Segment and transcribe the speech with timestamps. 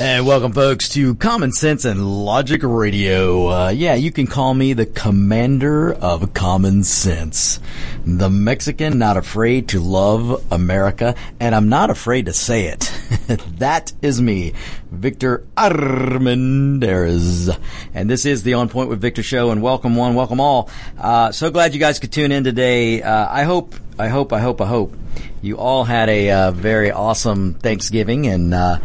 [0.00, 3.48] And welcome, folks, to Common Sense and Logic Radio.
[3.48, 7.60] Uh, yeah, you can call me the commander of common sense.
[8.06, 12.90] The Mexican not afraid to love America, and I'm not afraid to say it.
[13.58, 14.54] that is me,
[14.90, 17.54] Victor Armendariz.
[17.92, 20.70] And this is the On Point with Victor show, and welcome one, welcome all.
[20.98, 23.02] Uh, so glad you guys could tune in today.
[23.02, 24.96] Uh, I hope, I hope, I hope, I hope
[25.42, 28.78] you all had a uh, very awesome Thanksgiving and, uh,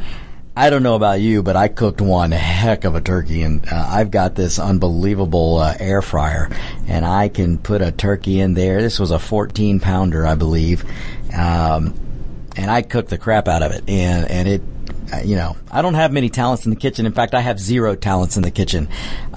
[0.58, 3.88] I don't know about you, but I cooked one heck of a turkey, and uh,
[3.90, 6.50] I've got this unbelievable uh, air fryer,
[6.88, 8.82] and I can put a turkey in there.
[8.82, 10.86] This was a 14 pounder, I believe,
[11.38, 11.94] um,
[12.56, 14.62] and I cooked the crap out of it, and and it.
[15.14, 17.06] Uh, you know, I don't have many talents in the kitchen.
[17.06, 18.88] In fact, I have zero talents in the kitchen.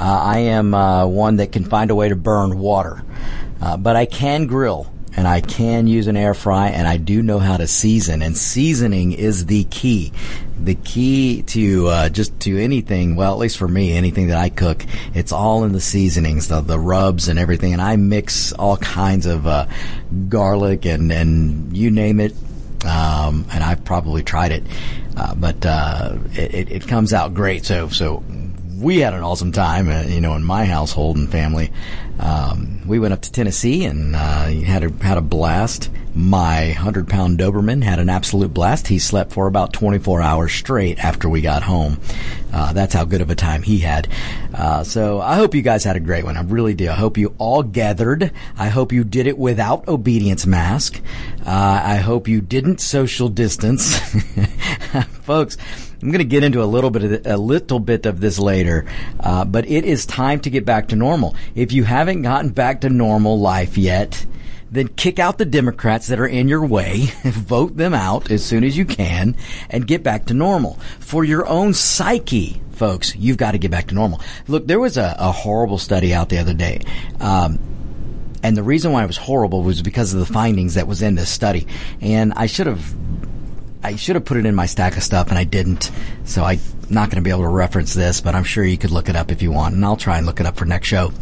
[0.01, 3.05] Uh, I am uh, one that can find a way to burn water,
[3.61, 7.25] uh, but I can grill and I can use an air fry and I do
[7.25, 10.13] know how to season and seasoning is the key.
[10.63, 14.49] The key to uh, just to anything, well, at least for me, anything that I
[14.49, 17.73] cook, it's all in the seasonings, the, the rubs and everything.
[17.73, 19.67] And I mix all kinds of uh,
[20.29, 22.33] garlic and, and you name it.
[22.87, 24.63] Um, and I've probably tried it,
[25.17, 27.65] uh, but uh, it, it comes out great.
[27.65, 28.23] So so
[28.79, 31.73] we had an awesome time, uh, you know, in my household and family.
[32.19, 35.91] Um, we went up to Tennessee and uh, had a, had a blast.
[36.15, 38.89] My hundred pound Doberman had an absolute blast.
[38.89, 42.01] He slept for about 24 hours straight after we got home.
[42.53, 44.09] Uh, that's how good of a time he had.
[44.53, 46.37] Uh, so I hope you guys had a great one.
[46.37, 46.89] I really do.
[46.89, 48.33] I hope you all gathered.
[48.57, 51.01] I hope you did it without obedience mask.
[51.47, 53.99] Uh, I hope you didn't social distance,
[55.23, 55.57] folks.
[56.01, 58.39] I'm going to get into a little bit of the, a little bit of this
[58.39, 58.87] later,
[59.19, 61.35] uh, but it is time to get back to normal.
[61.57, 64.25] If you haven't gotten back to normal life yet,
[64.71, 68.63] then kick out the Democrats that are in your way, vote them out as soon
[68.63, 69.35] as you can,
[69.71, 70.75] and get back to normal.
[71.01, 74.21] For your own psyche, folks, you've got to get back to normal.
[74.47, 76.81] Look, there was a, a horrible study out the other day.
[77.19, 77.59] Um,
[78.43, 81.17] and the reason why it was horrible was because of the findings that was in
[81.17, 81.67] this study.
[82.01, 82.95] And I should have
[83.83, 85.91] I should have put it in my stack of stuff and I didn't.
[86.25, 88.91] So I'm not going to be able to reference this, but I'm sure you could
[88.91, 90.89] look it up if you want and I'll try and look it up for next
[90.89, 91.13] show.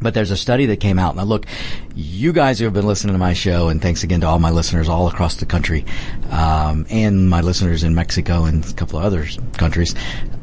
[0.00, 1.16] But there's a study that came out.
[1.16, 1.46] Now look,
[1.94, 4.50] you guys who have been listening to my show, and thanks again to all my
[4.50, 5.86] listeners all across the country,
[6.30, 9.26] um, and my listeners in Mexico and a couple of other
[9.56, 9.94] countries.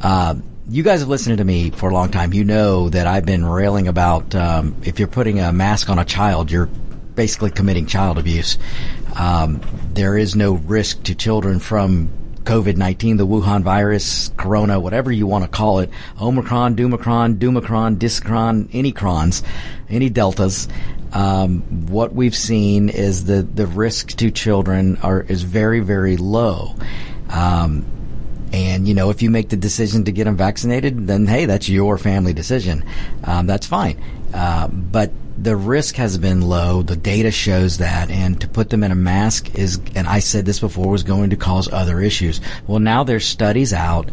[0.02, 0.36] Uh,
[0.70, 2.34] you guys have listened to me for a long time.
[2.34, 6.06] You know that I've been railing about um, if you're putting a mask on a
[6.06, 6.70] child, you're
[7.16, 8.58] basically committing child abuse.
[9.16, 9.62] Um,
[9.94, 12.10] there is no risk to children from
[12.44, 15.90] COVID 19, the Wuhan virus, Corona, whatever you want to call it,
[16.22, 19.44] Omicron, Dumicron, Dumicron, Discron, any crons,
[19.90, 20.68] any deltas.
[21.14, 26.76] Um, what we've seen is the, the risk to children are is very, very low.
[27.30, 27.86] Um,
[28.52, 31.70] and you know, if you make the decision to get them vaccinated, then hey, that's
[31.70, 32.84] your family decision.
[33.24, 34.04] Um, that's fine.
[34.34, 36.82] Uh, but the risk has been low.
[36.82, 40.46] The data shows that, and to put them in a mask is, and I said
[40.46, 42.42] this before, was going to cause other issues.
[42.68, 44.10] Well, now there's studies out,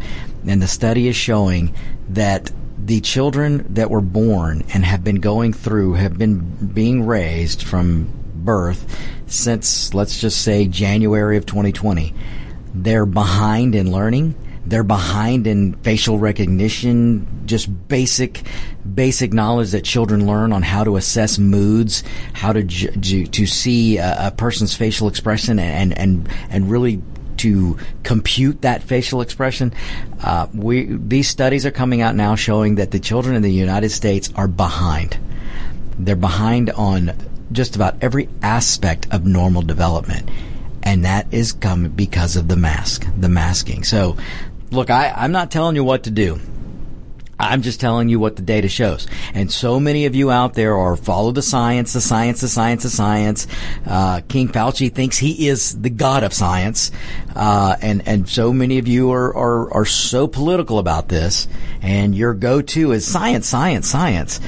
[0.47, 1.75] and the study is showing
[2.09, 2.51] that
[2.83, 8.09] the children that were born and have been going through have been being raised from
[8.35, 12.15] birth since, let's just say, January of 2020
[12.73, 14.35] they're behind in learning.
[14.65, 18.43] They're behind in facial recognition, just basic,
[18.93, 24.27] basic knowledge that children learn on how to assess moods, how to to see a,
[24.27, 27.01] a, person's facial expression, and and and really
[27.37, 29.73] to compute that facial expression.
[30.23, 33.89] Uh, we these studies are coming out now showing that the children in the United
[33.89, 35.17] States are behind.
[35.97, 37.13] They're behind on
[37.51, 40.29] just about every aspect of normal development
[40.83, 43.83] and that is coming because of the mask, the masking.
[43.83, 44.17] So,
[44.71, 46.39] look, I, I'm not telling you what to do.
[47.41, 49.07] I'm just telling you what the data shows.
[49.33, 52.83] And so many of you out there are follow the science, the science, the science,
[52.83, 53.47] the science.
[53.85, 56.91] Uh, King Fauci thinks he is the god of science.
[57.35, 61.47] Uh, and, and so many of you are, are, are so political about this.
[61.81, 64.39] And your go-to is science, science, science.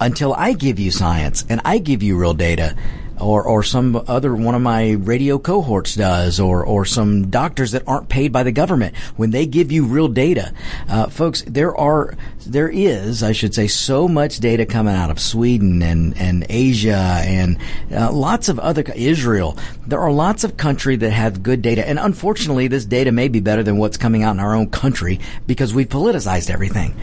[0.00, 2.76] Until I give you science and I give you real data,
[3.20, 7.82] or or some other one of my radio cohorts does, or or some doctors that
[7.86, 10.52] aren't paid by the government when they give you real data,
[10.88, 11.42] uh, folks.
[11.42, 12.14] There are
[12.46, 17.22] there is, I should say, so much data coming out of Sweden and and Asia
[17.24, 17.58] and
[17.92, 19.56] uh, lots of other Israel.
[19.86, 23.40] There are lots of countries that have good data, and unfortunately, this data may be
[23.40, 26.94] better than what's coming out in our own country because we've politicized everything.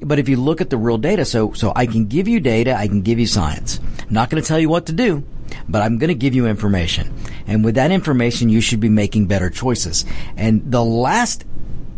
[0.00, 2.74] But if you look at the real data, so, so I can give you data,
[2.74, 3.80] I can give you science.
[4.00, 5.24] I'm not going to tell you what to do,
[5.68, 7.14] but I'm going to give you information.
[7.46, 10.04] And with that information, you should be making better choices.
[10.36, 11.44] And the last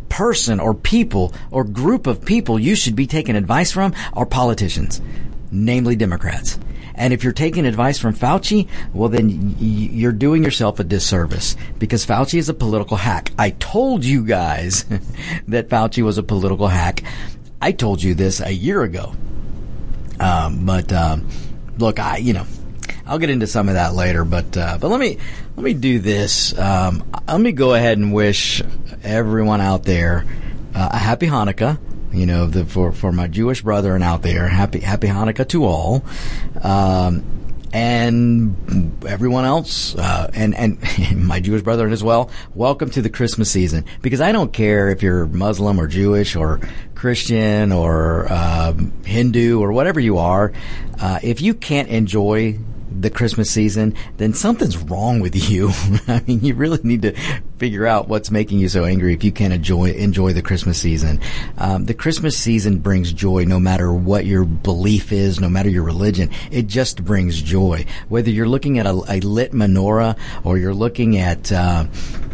[0.09, 5.01] person or people or group of people you should be taking advice from are politicians,
[5.51, 6.59] namely Democrats.
[6.95, 12.05] And if you're taking advice from Fauci, well, then you're doing yourself a disservice because
[12.05, 13.33] Fauci is a political hack.
[13.39, 14.85] I told you guys
[15.49, 17.03] that Fauci was a political hack.
[17.63, 19.15] I told you this a year ago.
[20.19, 21.27] Um, but um,
[21.79, 22.47] look, I you know,
[23.11, 24.25] I'll get into some of that later.
[24.25, 25.19] But uh, but let me
[25.57, 26.57] let me do this.
[26.57, 28.63] Um, let me go ahead and wish
[29.03, 30.25] everyone out there
[30.77, 31.81] uh, a happy Hanukkah.
[32.13, 36.05] You know, the, for for my Jewish brethren out there, happy happy Hanukkah to all.
[36.63, 37.25] Um,
[37.73, 40.79] and everyone else, uh, and and
[41.17, 42.31] my Jewish brethren as well.
[42.55, 46.61] Welcome to the Christmas season, because I don't care if you're Muslim or Jewish or
[46.95, 50.53] Christian or um, Hindu or whatever you are,
[51.01, 52.59] uh, if you can't enjoy
[52.91, 55.71] the Christmas season, then something's wrong with you.
[56.09, 57.13] I mean, you really need to
[57.59, 61.21] figure out what's making you so angry if you can't enjoy enjoy the Christmas season.
[61.59, 65.85] Um, the Christmas season brings joy, no matter what your belief is, no matter your
[65.85, 66.31] religion.
[66.51, 67.87] It just brings joy.
[68.09, 71.87] Whether you're looking at a, a lit menorah or you're looking at uh,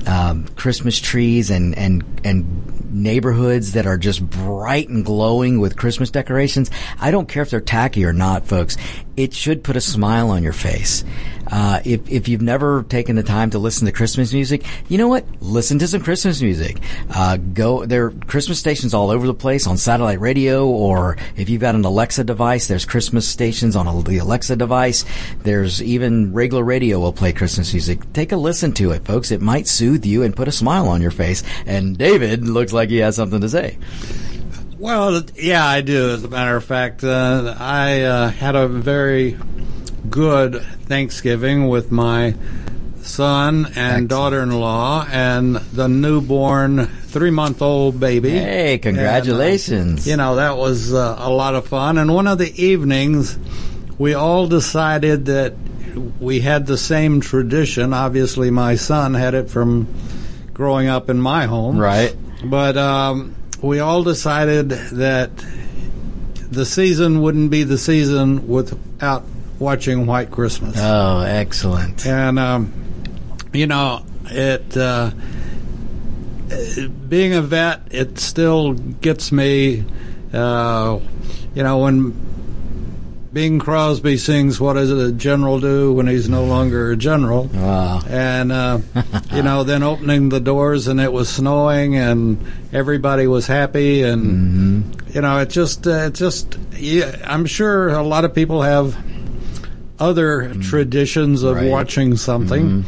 [0.06, 6.10] um, Christmas trees and and and neighborhoods that are just bright and glowing with Christmas
[6.10, 6.70] decorations.
[6.98, 8.76] I don't care if they're tacky or not, folks.
[9.16, 11.04] It should put a smile on your face.
[11.48, 15.08] Uh, if, if you've never taken the time to listen to Christmas music, you know
[15.08, 15.24] what?
[15.40, 16.78] Listen to some Christmas music.
[17.10, 21.48] Uh, go, there are Christmas stations all over the place on satellite radio, or if
[21.48, 25.04] you've got an Alexa device, there's Christmas stations on a, the Alexa device.
[25.42, 28.12] There's even regular radio will play Christmas music.
[28.12, 29.30] Take a listen to it, folks.
[29.30, 31.42] It might soothe you and put a smile on your face.
[31.66, 33.78] And David looks like he has something to say.
[34.78, 36.10] Well, yeah, I do.
[36.10, 39.38] As a matter of fact, uh, I uh, had a very
[40.10, 42.34] good Thanksgiving with my
[43.02, 44.08] son and Excellent.
[44.08, 48.30] daughter-in-law and the newborn three-month-old baby.
[48.30, 50.06] Hey, congratulations.
[50.06, 51.98] And, uh, you know, that was uh, a lot of fun.
[51.98, 53.38] And one of the evenings,
[53.96, 55.54] we all decided that
[56.20, 57.92] we had the same tradition.
[57.92, 59.86] Obviously, my son had it from
[60.52, 61.78] growing up in my home.
[61.78, 62.14] Right.
[62.44, 65.30] But um, we all decided that
[66.50, 69.24] the season wouldn't be the season without
[69.58, 70.76] watching White Christmas.
[70.78, 72.06] Oh, excellent.
[72.06, 72.72] And, um,
[73.52, 75.10] you know, it, uh,
[77.08, 79.84] being a vet, it still gets me,
[80.32, 80.98] uh,
[81.54, 82.14] you know, when
[83.32, 88.00] Bing Crosby sings "What Does a General Do When He's No Longer a General?" Wow.
[88.08, 88.78] And uh,
[89.32, 92.38] you know, then opening the doors and it was snowing and
[92.72, 94.22] everybody was happy and
[94.86, 95.10] Mm-hmm.
[95.16, 98.96] you know, it just uh, it just yeah, I'm sure a lot of people have
[99.98, 101.56] other traditions of.
[101.56, 101.62] Right.
[101.64, 101.72] Mm-hmm.
[101.72, 102.84] watching something,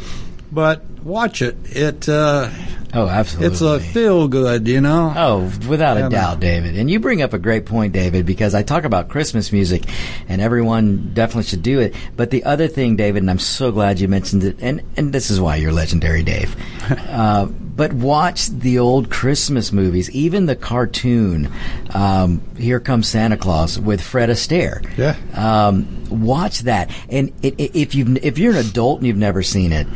[0.51, 1.57] but watch it.
[1.65, 2.49] It uh,
[2.93, 3.47] Oh, absolutely.
[3.53, 5.13] it's a feel good, you know.
[5.15, 6.75] Oh, without a uh, doubt, David.
[6.75, 9.83] And you bring up a great point, David, because I talk about Christmas music
[10.27, 11.93] and everyone definitely should do it.
[12.15, 15.29] But the other thing, David, and I'm so glad you mentioned it, and, and this
[15.29, 16.55] is why you're legendary, Dave.
[17.09, 21.51] uh, but watch the old Christmas movies, even the cartoon,
[21.91, 24.83] um, Here Comes Santa Claus with Fred Astaire.
[24.97, 25.15] Yeah.
[25.33, 26.89] Um, watch that.
[27.07, 29.87] And i i if you if you're an adult and you've never seen it,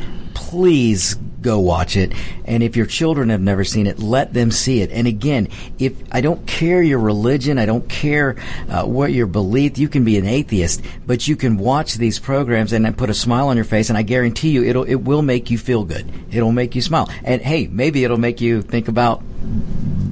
[0.54, 2.14] please go watch it.
[2.46, 4.92] And if your children have never seen it, let them see it.
[4.92, 5.48] And again,
[5.80, 8.36] if I don't care your religion, I don't care
[8.70, 12.72] uh, what your belief, you can be an atheist, but you can watch these programs
[12.72, 13.90] and put a smile on your face.
[13.90, 16.08] And I guarantee you, it'll it will make you feel good.
[16.32, 17.10] It'll make you smile.
[17.24, 19.24] And hey, maybe it'll make you think about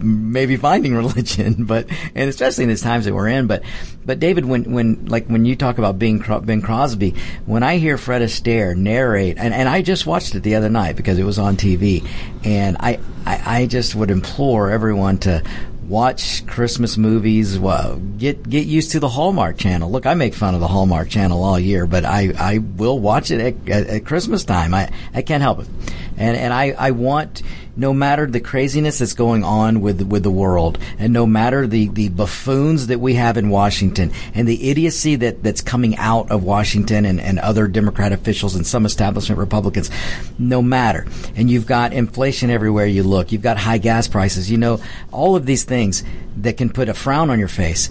[0.02, 3.48] maybe finding religion, but and especially in these times that we're in.
[3.48, 3.64] But
[4.06, 7.16] but David, when when like when you talk about being Bing Crosby,
[7.46, 10.96] when I hear Fred Astaire narrate, and, and I just watched it the other night
[10.96, 12.08] because it was on TV,
[12.44, 15.44] and I, I I just would implore everyone to
[15.92, 17.60] watch Christmas movies.
[17.60, 19.92] Well, get get used to the Hallmark Channel.
[19.92, 23.30] Look, I make fun of the Hallmark Channel all year, but I, I will watch
[23.30, 24.74] it at, at, at Christmas time.
[24.74, 25.68] I, I can't help it,
[26.22, 27.42] and and I, I want
[27.76, 31.88] no matter the craziness that's going on with with the world, and no matter the,
[31.90, 36.44] the buffoons that we have in Washington, and the idiocy that, that's coming out of
[36.44, 39.90] Washington and, and other Democrat officials and some establishment Republicans,
[40.38, 41.08] no matter.
[41.36, 43.32] And you've got inflation everywhere you look.
[43.32, 44.52] You've got high gas prices.
[44.52, 44.80] You know,
[45.12, 46.04] all of these things
[46.38, 47.90] that can put a frown on your face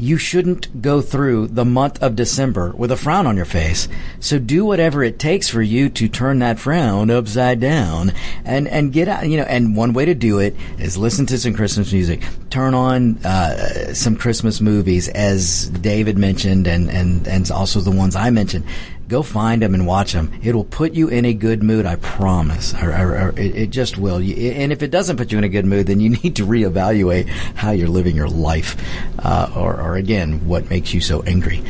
[0.00, 3.88] you shouldn't go through the month of December with a frown on your face.
[4.18, 8.12] So do whatever it takes for you to turn that frown upside down
[8.44, 11.38] and, and get out, you know, and one way to do it is listen to
[11.38, 12.22] some Christmas music.
[12.48, 18.16] Turn on, uh, some Christmas movies as David mentioned and, and, and also the ones
[18.16, 18.64] I mentioned
[19.10, 20.32] go find them and watch them.
[20.42, 22.72] It'll put you in a good mood, I promise.
[22.74, 24.16] Or, or, or it, it, just will.
[24.16, 27.28] and if it doesn't put you in a good mood, then you need to reevaluate
[27.28, 28.76] how you're living your life,
[29.18, 31.62] uh, or, or, again, what makes you so angry.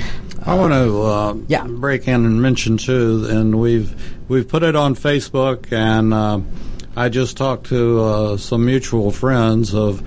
[0.45, 1.67] I want to uh, yeah.
[1.67, 3.95] break in and mention too, and we've
[4.29, 6.41] we've put it on Facebook, and uh,
[6.97, 10.03] I just talked to uh, some mutual friends of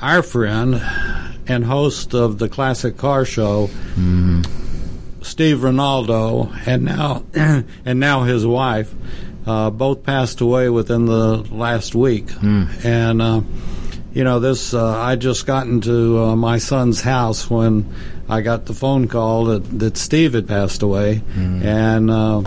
[0.00, 0.80] our friend
[1.48, 3.66] and host of the Classic Car Show.
[3.66, 4.63] Mm-hmm
[5.24, 8.94] Steve Ronaldo and now and now his wife
[9.46, 12.84] uh, both passed away within the last week, mm.
[12.84, 13.40] and uh,
[14.12, 14.74] you know this.
[14.74, 17.92] Uh, I just got into uh, my son's house when
[18.28, 21.64] I got the phone call that, that Steve had passed away, mm.
[21.64, 22.42] and uh,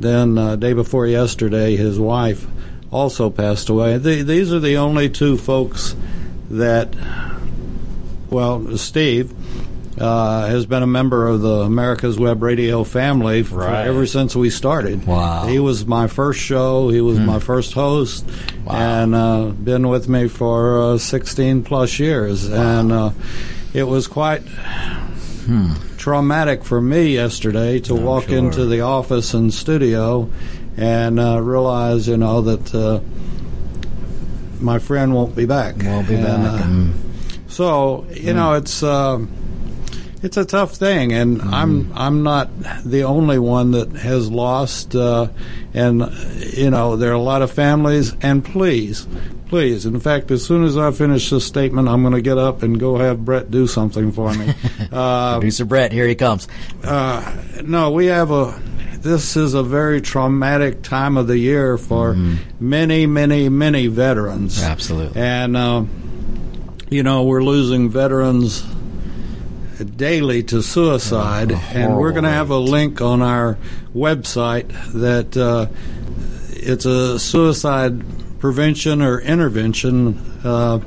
[0.00, 2.46] then uh, day before yesterday, his wife
[2.90, 3.98] also passed away.
[3.98, 5.96] The, these are the only two folks
[6.50, 6.94] that,
[8.28, 9.32] well, Steve
[9.98, 13.86] uh, has been a member of the America's Web Radio family for, right.
[13.86, 15.06] ever since we started.
[15.06, 15.46] Wow.
[15.46, 16.88] He was my first show.
[16.88, 17.26] He was mm.
[17.26, 18.24] my first host,
[18.64, 18.74] wow.
[18.74, 22.48] and uh, been with me for uh, 16 plus years.
[22.48, 22.80] Wow.
[22.80, 23.10] And uh,
[23.74, 25.74] it was quite hmm.
[25.96, 28.38] traumatic for me yesterday to I'm walk sure.
[28.38, 30.30] into the office and studio
[30.76, 33.00] and uh, realize, you know, that uh,
[34.60, 35.76] my friend won't be back.
[35.82, 36.64] Won't be and, back.
[36.64, 36.92] Mm.
[37.48, 38.36] So you mm.
[38.36, 38.82] know, it's
[40.22, 41.52] it's a tough thing, and mm-hmm.
[41.52, 42.48] I'm I'm not
[42.84, 44.94] the only one that has lost.
[44.94, 45.28] Uh,
[45.74, 46.00] and
[46.38, 48.14] you know, there are a lot of families.
[48.22, 49.06] And please,
[49.48, 52.62] please, in fact, as soon as I finish this statement, I'm going to get up
[52.62, 54.54] and go have Brett do something for me.
[54.92, 56.46] uh, Producer Brett, here he comes.
[56.84, 58.60] Uh, no, we have a.
[58.98, 62.36] This is a very traumatic time of the year for mm-hmm.
[62.60, 64.62] many, many, many veterans.
[64.62, 65.20] Absolutely.
[65.20, 65.84] And uh,
[66.88, 68.64] you know, we're losing veterans
[69.84, 73.58] daily to suicide, and we're going to have a link on our
[73.94, 75.66] website that uh,
[76.50, 78.02] it's a suicide
[78.38, 80.80] prevention or intervention uh,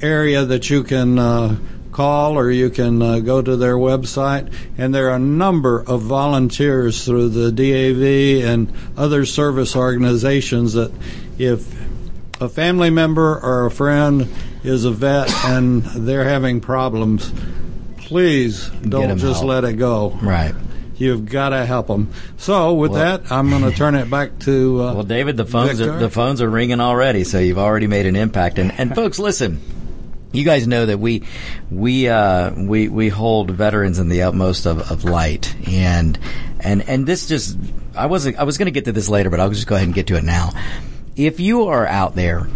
[0.00, 1.56] area that you can uh,
[1.92, 4.52] call or you can uh, go to their website.
[4.78, 10.92] And there are a number of volunteers through the DAV and other service organizations that
[11.38, 11.76] if
[12.40, 14.28] a family member or a friend
[14.64, 17.32] is a vet and they're having problems,
[17.96, 19.48] please don't just help.
[19.48, 20.10] let it go.
[20.10, 20.54] Right.
[20.96, 22.12] You've got to help them.
[22.38, 24.82] So with well, that, I'm going to turn it back to.
[24.82, 25.94] Uh, well, David, the phones Victor.
[25.94, 28.58] are the phones are ringing already, so you've already made an impact.
[28.58, 29.60] And and folks, listen,
[30.32, 31.22] you guys know that we
[31.70, 36.18] we uh, we we hold veterans in the utmost of, of light, and
[36.58, 37.56] and and this just
[37.94, 39.86] I wasn't I was going to get to this later, but I'll just go ahead
[39.86, 40.50] and get to it now.
[41.14, 42.48] If you are out there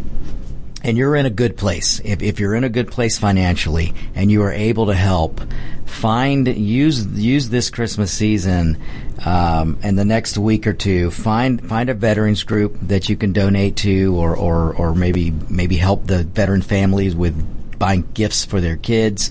[0.82, 4.30] and you're in a good place, if, if you're in a good place financially and
[4.30, 5.40] you are able to help,
[5.86, 8.82] find use use this Christmas season
[9.24, 11.10] um, and the next week or two.
[11.10, 15.76] Find find a veterans group that you can donate to, or or, or maybe maybe
[15.76, 19.30] help the veteran families with buying gifts for their kids.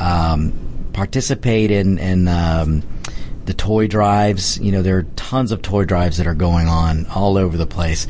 [0.00, 0.52] Um,
[0.92, 2.82] participate in in um,
[3.44, 4.58] the toy drives.
[4.58, 7.66] You know, there are tons of toy drives that are going on all over the
[7.66, 8.06] place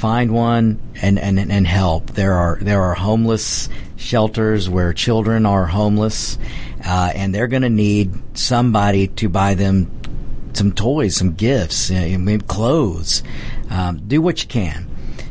[0.00, 2.10] find one and, and, and help.
[2.10, 6.38] There are there are homeless shelters where children are homeless,
[6.84, 9.90] uh, and they're going to need somebody to buy them
[10.54, 13.22] some toys, some gifts, uh, clothes.
[13.68, 14.88] Um, do what you can.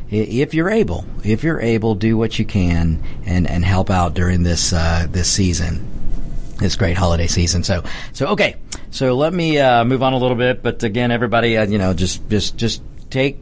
[0.09, 4.43] If you're able, if you're able, do what you can and, and help out during
[4.43, 5.85] this uh, this season,
[6.57, 7.63] this great holiday season.
[7.63, 7.83] So
[8.13, 8.55] so okay,
[8.91, 10.63] so let me uh, move on a little bit.
[10.63, 13.37] But again, everybody, uh, you know, just just just take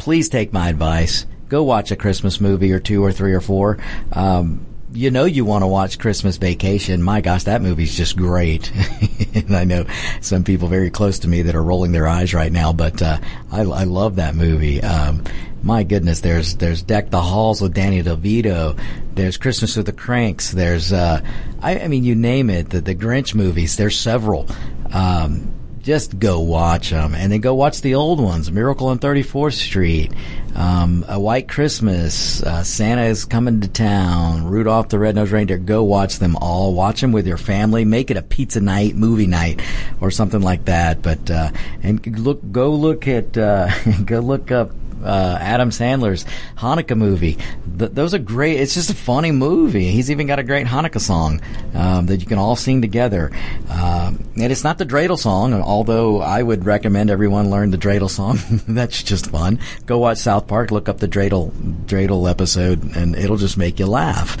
[0.00, 1.26] please take my advice.
[1.50, 3.78] Go watch a Christmas movie or two or three or four.
[4.12, 7.02] Um, you know you want to watch Christmas Vacation.
[7.02, 8.72] My gosh, that movie's just great.
[9.34, 9.84] and I know
[10.22, 13.18] some people very close to me that are rolling their eyes right now, but uh,
[13.52, 14.82] I, I, love that movie.
[14.82, 15.22] Um,
[15.62, 18.80] my goodness, there's there's Deck the Halls with Danny DeVito.
[19.14, 20.50] There's Christmas with the Cranks.
[20.50, 21.20] There's uh,
[21.60, 22.70] I, I mean, you name it.
[22.70, 23.76] The the Grinch movies.
[23.76, 24.48] There's several.
[24.92, 28.50] Um, just go watch them, and then go watch the old ones.
[28.50, 30.12] Miracle on 34th Street,
[30.54, 35.58] um, A White Christmas, uh, Santa is coming to town, Rudolph the Red-Nosed Reindeer.
[35.58, 36.74] Go watch them all.
[36.74, 37.84] Watch them with your family.
[37.84, 39.62] Make it a pizza night, movie night,
[40.00, 41.02] or something like that.
[41.02, 41.50] But uh,
[41.82, 43.70] and look, go look at, uh,
[44.04, 44.70] go look up
[45.02, 46.24] uh, Adam Sandler's
[46.56, 47.38] Hanukkah movie.
[47.78, 48.60] Th- those are great.
[48.60, 49.90] It's just a funny movie.
[49.90, 51.40] He's even got a great Hanukkah song
[51.74, 53.30] um, that you can all sing together.
[53.68, 58.10] Um, and it's not the dreidel song, although I would recommend everyone learn the dreidel
[58.10, 58.38] song.
[58.68, 59.60] That's just fun.
[59.86, 61.52] Go watch South Park, look up the dreidel
[61.86, 64.36] dreidel episode, and it'll just make you laugh.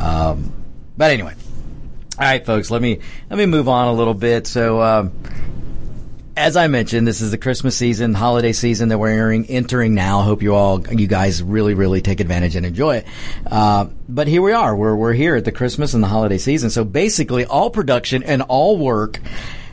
[0.00, 0.52] Um,
[0.96, 1.34] but anyway.
[2.18, 2.70] All right, folks.
[2.70, 2.98] Let me
[3.30, 4.46] let me move on a little bit.
[4.46, 5.12] So, um,
[6.36, 10.22] as I mentioned, this is the Christmas season, holiday season that we're entering, entering now.
[10.22, 13.06] Hope you all, you guys really, really take advantage and enjoy it.
[13.46, 14.74] Uh, but here we are.
[14.74, 16.70] We're, we're here at the Christmas and the holiday season.
[16.70, 19.20] So basically all production and all work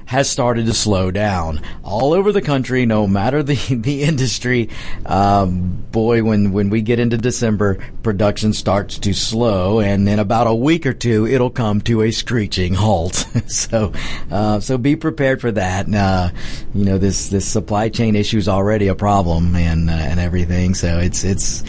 [0.09, 4.67] has started to slow down all over the country, no matter the, the industry.
[5.05, 10.47] Um, boy, when, when we get into December, production starts to slow and in about
[10.47, 13.13] a week or two, it'll come to a screeching halt.
[13.47, 13.93] so,
[14.31, 15.87] uh, so be prepared for that.
[15.93, 16.31] Uh,
[16.73, 20.73] you know, this, this supply chain issue is already a problem and, uh, and everything.
[20.73, 21.63] So it's, it's,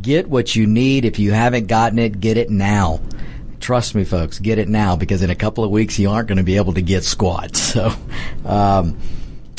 [0.00, 1.04] get what you need.
[1.04, 3.02] If you haven't gotten it, get it now.
[3.62, 6.38] Trust me, folks, get it now because in a couple of weeks you aren't going
[6.38, 7.56] to be able to get squat.
[7.72, 7.90] So,
[8.44, 8.98] um,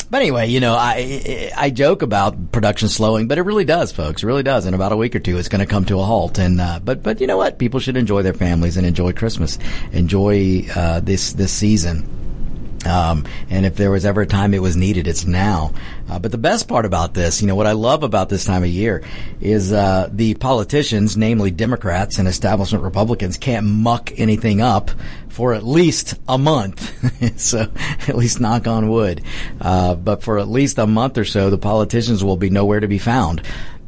[0.08, 4.22] but anyway, you know, I I joke about production slowing, but it really does, folks.
[4.22, 4.66] It really does.
[4.66, 6.38] In about a week or two, it's going to come to a halt.
[6.38, 7.58] And uh, but but you know what?
[7.58, 9.58] People should enjoy their families and enjoy Christmas,
[9.90, 12.06] enjoy uh, this this season.
[12.86, 15.72] Um, and if there was ever a time it was needed, it's now.
[16.08, 18.62] Uh, but the best part about this, you know, what I love about this time
[18.62, 19.02] of year
[19.40, 24.90] is uh, the politicians, namely Democrats and establishment Republicans, can't muck anything up
[25.28, 26.92] for at least a month.
[27.40, 27.66] so
[28.06, 29.22] at least knock on wood.
[29.60, 32.88] Uh, but for at least a month or so, the politicians will be nowhere to
[32.88, 33.42] be found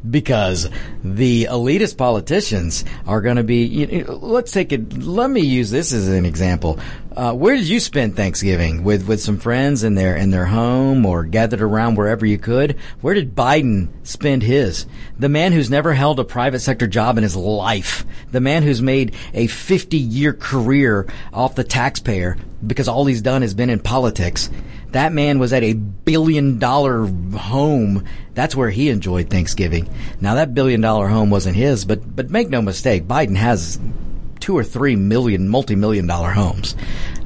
[0.09, 0.69] because
[1.03, 3.65] the elitist politicians are going to be.
[3.65, 4.97] You know, let's take it.
[4.97, 6.79] Let me use this as an example.
[7.15, 11.05] Uh, where did you spend Thanksgiving with with some friends in their in their home
[11.05, 12.77] or gathered around wherever you could?
[13.01, 14.85] Where did Biden spend his?
[15.17, 18.81] The man who's never held a private sector job in his life, the man who's
[18.81, 23.79] made a 50 year career off the taxpayer because all he's done has been in
[23.79, 24.49] politics.
[24.97, 28.03] That man was at a billion dollar home.
[28.33, 29.87] That's where he enjoyed Thanksgiving.
[30.21, 33.79] Now that billion dollar home wasn't his, but but make no mistake, Biden has
[34.39, 36.75] two or three million, multi-million dollar homes.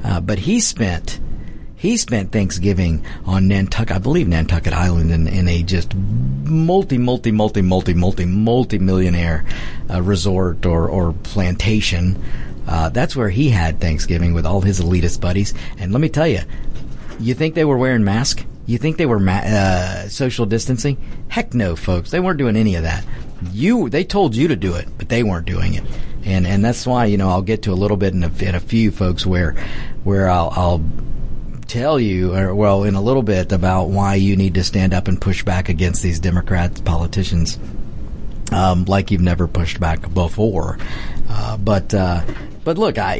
[0.04, 1.18] Uh, but he spent
[1.74, 7.32] he spent Thanksgiving on Nantucket, I believe Nantucket Island, in, in a just multi, multi,
[7.32, 9.46] multi, multi, multi, multi millionaire
[9.88, 12.22] uh, resort or or plantation.
[12.68, 15.54] Uh, that's where he had Thanksgiving with all his elitist buddies.
[15.78, 16.40] And let me tell you,
[17.22, 18.44] you think they were wearing masks?
[18.66, 20.96] You think they were ma- uh, social distancing?
[21.28, 22.10] Heck no, folks.
[22.10, 23.04] They weren't doing any of that.
[23.50, 25.84] You, they told you to do it, but they weren't doing it.
[26.24, 28.54] And and that's why you know I'll get to a little bit in a, in
[28.54, 29.52] a few folks where
[30.04, 30.84] where I'll, I'll
[31.66, 35.08] tell you, or well, in a little bit about why you need to stand up
[35.08, 37.58] and push back against these Democrats, politicians,
[38.52, 40.78] um, like you've never pushed back before.
[41.28, 42.22] Uh, but uh,
[42.64, 43.16] but look, I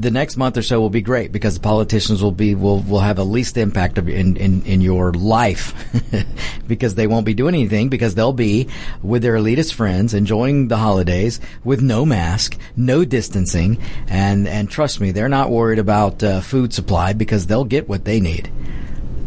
[0.00, 3.00] the next month or so will be great because the politicians will be will will
[3.00, 5.74] have the least impact of, in, in in your life.
[6.66, 8.68] Because they won't be doing anything because they'll be
[9.02, 13.76] with their elitist friends enjoying the holidays with no mask, no distancing,
[14.08, 18.06] and and trust me, they're not worried about uh, food supply because they'll get what
[18.06, 18.46] they need.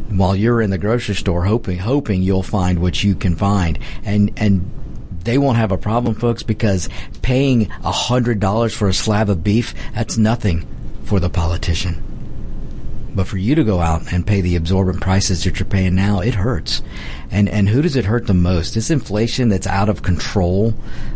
[0.10, 3.78] While you're in the grocery store hoping hoping you'll find what you can find.
[4.04, 4.72] And and
[5.28, 6.88] they won't have a problem, folks, because
[7.22, 10.66] paying a hundred dollars for a slab of beef, that's nothing
[11.04, 12.02] for the politician.
[13.14, 16.22] But for you to go out and pay the absorbent prices that you're paying now,
[16.22, 16.82] it hurts.
[17.30, 18.74] And and who does it hurt the most?
[18.74, 20.74] This inflation that's out of control.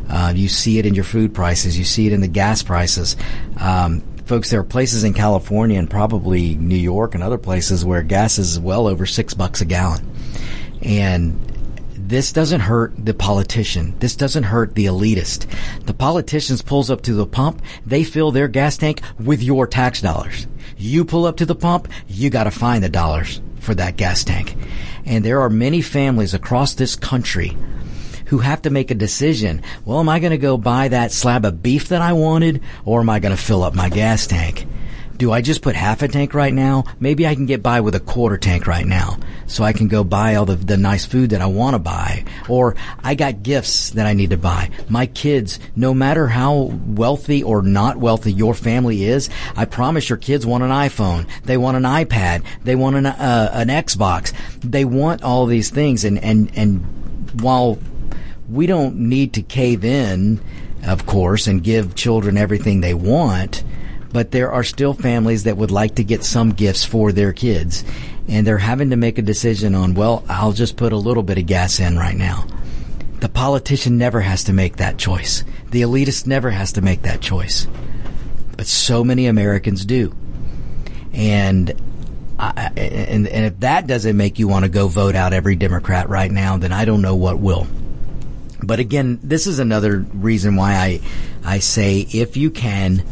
[0.10, 1.78] Uh, you see it in your food prices.
[1.78, 3.16] You see it in the gas prices.
[3.58, 8.02] Um, folks, there are places in California and probably New York and other places where
[8.04, 10.06] gas is well over six bucks a gallon.
[10.82, 11.51] And
[12.12, 13.96] this doesn't hurt the politician.
[14.00, 15.46] This doesn't hurt the elitist.
[15.86, 20.02] The politicians pulls up to the pump, they fill their gas tank with your tax
[20.02, 20.46] dollars.
[20.76, 24.58] You pull up to the pump, you gotta find the dollars for that gas tank.
[25.06, 27.56] And there are many families across this country
[28.26, 29.62] who have to make a decision.
[29.86, 33.02] Well, am I going to go buy that slab of beef that I wanted or
[33.02, 34.66] am I going to fill up my gas tank?
[35.22, 36.84] Do I just put half a tank right now?
[37.00, 39.20] Maybe I can get by with a quarter tank right now.
[39.46, 42.26] So I can go buy all the, the nice food that I want to buy.
[42.50, 44.72] Or I got gifts that I need to buy.
[44.90, 50.18] My kids, no matter how wealthy or not wealthy your family is, I promise your
[50.18, 51.30] kids want an iPhone.
[51.44, 52.44] They want an iPad.
[52.64, 54.34] They want an, uh, an Xbox.
[54.62, 56.04] They want all these things.
[56.04, 57.78] And, and, and while
[58.50, 60.42] we don't need to cave in,
[60.84, 63.64] of course, and give children everything they want,
[64.12, 67.84] but there are still families that would like to get some gifts for their kids.
[68.28, 71.38] And they're having to make a decision on, well, I'll just put a little bit
[71.38, 72.46] of gas in right now.
[73.20, 75.44] The politician never has to make that choice.
[75.70, 77.68] The elitist never has to make that choice.
[78.58, 80.16] But so many Americans do.
[81.14, 81.74] And
[82.40, 86.10] I, and, and if that doesn't make you want to go vote out every Democrat
[86.10, 87.68] right now, then I don't know what will.
[88.64, 91.02] But again, this is another reason why I,
[91.44, 93.04] I say if you can,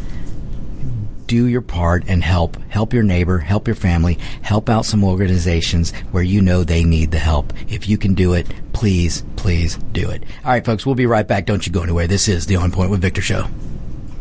[1.29, 2.57] do your part and help.
[2.69, 7.11] Help your neighbor, help your family, help out some organizations where you know they need
[7.11, 7.53] the help.
[7.69, 10.23] If you can do it, please, please do it.
[10.43, 11.45] All right, folks, we'll be right back.
[11.45, 12.07] Don't you go anywhere.
[12.07, 13.45] This is the On Point with Victor show.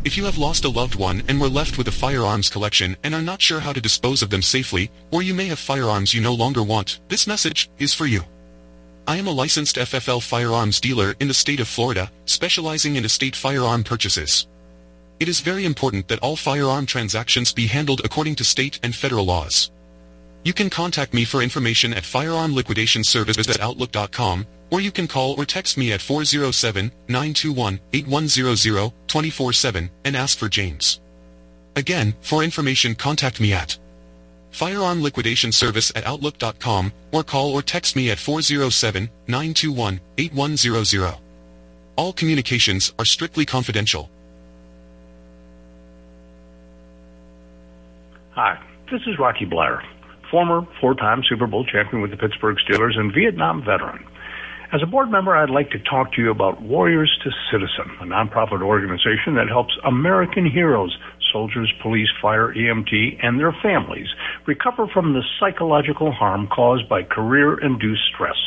[0.04, 3.14] If you have lost a loved one and were left with a firearms collection and
[3.14, 6.20] are not sure how to dispose of them safely, or you may have firearms you
[6.20, 8.20] no longer want, this message is for you.
[9.06, 13.34] I am a licensed FFL firearms dealer in the state of Florida, specializing in estate
[13.34, 14.46] firearm purchases.
[15.20, 19.24] It is very important that all firearm transactions be handled according to state and federal
[19.24, 19.70] laws.
[20.44, 23.04] You can contact me for information at firearmliquidation
[23.50, 30.48] at outlook.com, or you can call or text me at 407-921-8100 24-7 and ask for
[30.48, 31.00] James.
[31.74, 33.76] Again, for information contact me at
[34.50, 41.18] Firearm Liquidation Service at Outlook.com or call or text me at 407-921-8100.
[41.96, 44.10] All communications are strictly confidential.
[48.40, 48.56] Hi,
[48.88, 49.82] this is Rocky Bleier,
[50.30, 54.06] former four-time Super Bowl champion with the Pittsburgh Steelers and Vietnam veteran.
[54.72, 58.04] As a board member, I'd like to talk to you about Warriors to Citizen, a
[58.04, 60.96] nonprofit organization that helps American heroes,
[61.32, 64.06] soldiers, police, fire, EMT, and their families
[64.46, 68.38] recover from the psychological harm caused by career-induced stress.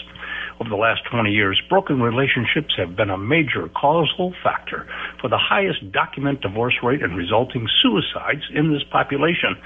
[0.62, 4.86] Over the last 20 years, broken relationships have been a major causal factor
[5.20, 9.58] for the highest document divorce rate and resulting suicides in this population.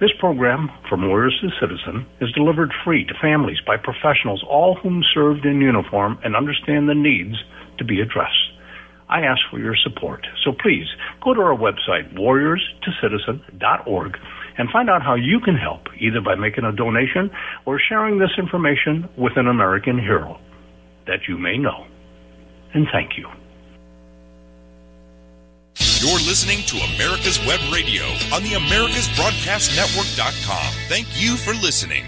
[0.00, 5.04] This program, From Warriors to Citizen, is delivered free to families by professionals, all whom
[5.12, 7.36] served in uniform and understand the needs
[7.76, 8.52] to be addressed.
[9.10, 10.26] I ask for your support.
[10.46, 10.86] So please
[11.22, 14.16] go to our website, warriorstocitizen.org,
[14.58, 17.30] and find out how you can help, either by making a donation
[17.64, 20.38] or sharing this information with an American hero
[21.06, 21.86] that you may know.
[22.74, 23.28] And thank you.
[26.00, 28.02] You're listening to America's Web Radio
[28.34, 30.72] on the AmericasBroadcastNetwork.com.
[30.88, 32.04] Thank you for listening.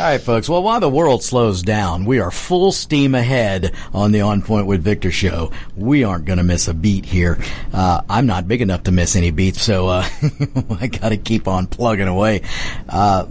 [0.00, 0.48] All right, folks.
[0.48, 4.66] Well, while the world slows down, we are full steam ahead on the On Point
[4.66, 5.52] with Victor show.
[5.76, 7.38] We aren't going to miss a beat here.
[7.70, 10.08] Uh, I'm not big enough to miss any beats, so uh,
[10.80, 12.44] I got to keep on plugging away.
[12.88, 13.26] Uh,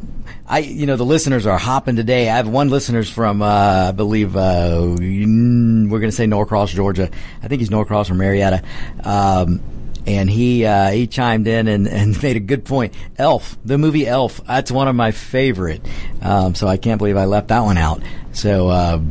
[0.47, 2.29] I, you know, the listeners are hopping today.
[2.29, 7.09] I have one listener's from, uh, I believe, uh, we're going to say Norcross, Georgia.
[7.41, 8.61] I think he's Norcross or Marietta.
[9.03, 9.59] Um,
[10.09, 12.93] and he uh, he chimed in and, and made a good point.
[13.17, 15.81] Elf, the movie Elf, that's one of my favorite.
[16.21, 18.01] Um, so I can't believe I left that one out.
[18.33, 19.01] So uh,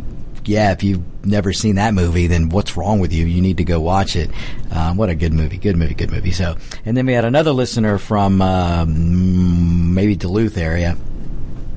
[0.44, 3.26] yeah, if you've never seen that movie, then what's wrong with you?
[3.26, 4.30] You need to go watch it.
[4.70, 6.32] Um, what a good movie, good movie, good movie.
[6.32, 10.96] So, and then we had another listener from um, maybe Duluth area.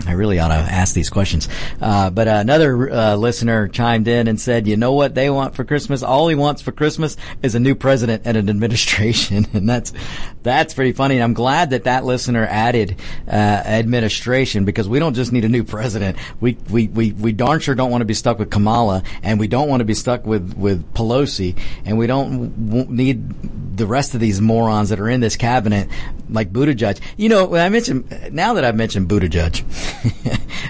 [0.07, 1.47] I really ought to ask these questions.
[1.79, 5.63] Uh, but another uh, listener chimed in and said, "You know what they want for
[5.63, 6.03] Christmas?
[6.03, 9.93] All he wants for Christmas is a new president and an administration." and that's
[10.43, 11.21] that's pretty funny.
[11.21, 12.95] I'm glad that that listener added
[13.27, 16.17] uh, administration because we don't just need a new president.
[16.39, 19.47] We we we we darn sure don't want to be stuck with Kamala, and we
[19.47, 24.13] don't want to be stuck with with Pelosi, and we don't w- need the rest
[24.13, 25.89] of these morons that are in this cabinet
[26.29, 26.99] like Buttigieg.
[27.17, 29.63] You know, when I mentioned now that I've mentioned Buttigieg.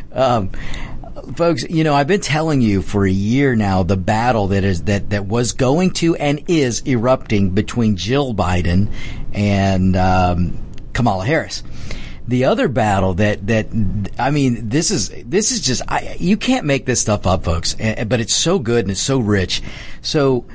[0.13, 0.51] um,
[1.35, 4.83] folks, you know, I've been telling you for a year now the battle that is
[4.83, 8.91] that that was going to and is erupting between Jill Biden
[9.33, 10.57] and um,
[10.93, 11.63] Kamala Harris.
[12.27, 13.67] The other battle that that
[14.19, 17.75] I mean, this is this is just I, you can't make this stuff up, folks.
[17.75, 19.61] But it's so good and it's so rich.
[20.01, 20.45] So,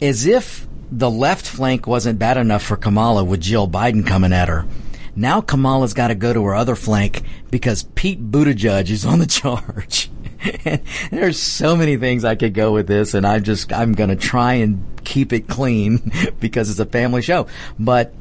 [0.00, 4.48] as if the left flank wasn't bad enough for Kamala with Jill Biden coming at
[4.48, 4.66] her
[5.14, 9.26] now Kamala's got to go to her other flank because Pete Buttigieg is on the
[9.40, 10.10] charge.
[11.10, 14.54] There's so many things I could go with this, and I'm just I'm to try
[14.54, 17.46] and keep it clean because it's a family show.
[17.78, 18.14] But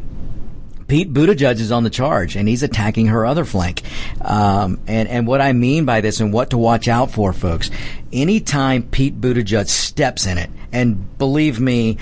[0.88, 3.82] Pete Buttigieg is on the charge, and he's attacking her other flank.
[4.22, 7.72] Um, and and what I mean by this, and what to watch out for, folks.
[8.12, 11.98] Anytime Pete Buttigieg steps in it, and believe me,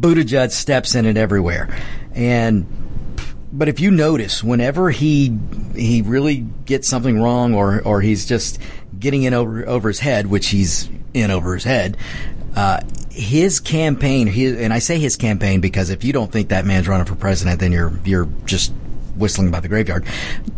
[0.00, 1.74] Buttigieg steps in it everywhere,
[2.12, 2.66] and
[3.52, 5.38] but if you notice, whenever he
[5.76, 8.58] he really gets something wrong, or or he's just
[9.02, 11.98] getting in over over his head, which he's in over his head,
[12.56, 16.64] uh, his campaign, his, and I say his campaign because if you don't think that
[16.64, 18.72] man's running for president, then you're you're just
[19.16, 20.06] whistling about the graveyard.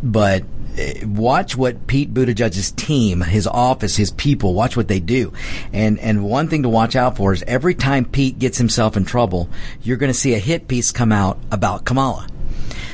[0.03, 0.45] But
[0.79, 5.33] uh, watch what Pete Buttigieg's team, his office, his people, watch what they do.
[5.73, 9.05] And and one thing to watch out for is every time Pete gets himself in
[9.05, 9.49] trouble,
[9.83, 12.29] you're going to see a hit piece come out about Kamala.